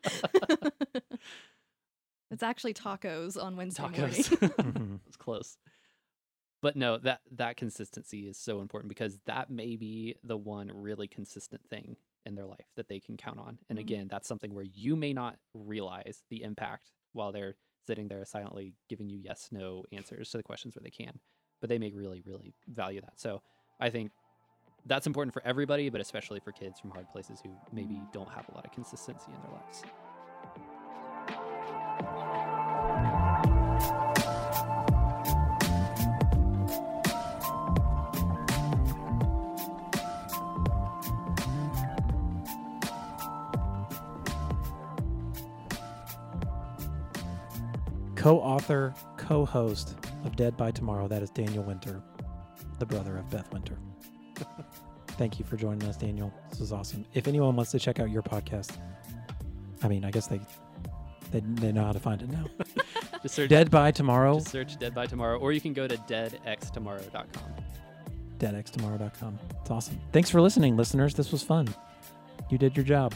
[2.29, 3.81] it's actually tacos on Wednesday.
[3.81, 4.29] Tacos.
[4.37, 4.99] Mhm.
[5.07, 5.57] it's close.
[6.61, 11.07] But no, that that consistency is so important because that may be the one really
[11.07, 11.95] consistent thing
[12.25, 13.59] in their life that they can count on.
[13.69, 13.81] And Mhm.
[13.81, 17.55] again, that's something where you may not realize the impact while they're
[17.85, 21.19] sitting there silently giving you yes no answers to the questions where they can.
[21.61, 23.19] But they may really really value that.
[23.19, 23.41] So,
[23.79, 24.11] I think
[24.85, 28.47] that's important for everybody, but especially for kids from hard places who maybe don't have
[28.49, 29.83] a lot of consistency in their lives.
[48.19, 49.95] Co-author, co-host
[50.25, 51.07] of Dead by Tomorrow.
[51.07, 52.01] That is Daniel Winter,
[52.77, 53.77] the brother of Beth Winter.
[55.07, 56.33] Thank you for joining us, Daniel.
[56.49, 57.05] This is awesome.
[57.13, 58.77] If anyone wants to check out your podcast,
[59.81, 60.41] I mean, I guess they
[61.31, 62.45] they, they know how to find it now.
[63.23, 65.95] Just search Dead by Tomorrow, Just search Dead by Tomorrow, or you can go to
[65.95, 67.53] deadxtomorrow.com.
[68.37, 69.39] deadxtomorrow.com.
[69.61, 69.99] It's awesome.
[70.11, 71.13] Thanks for listening, listeners.
[71.13, 71.67] This was fun.
[72.49, 73.13] You did your job.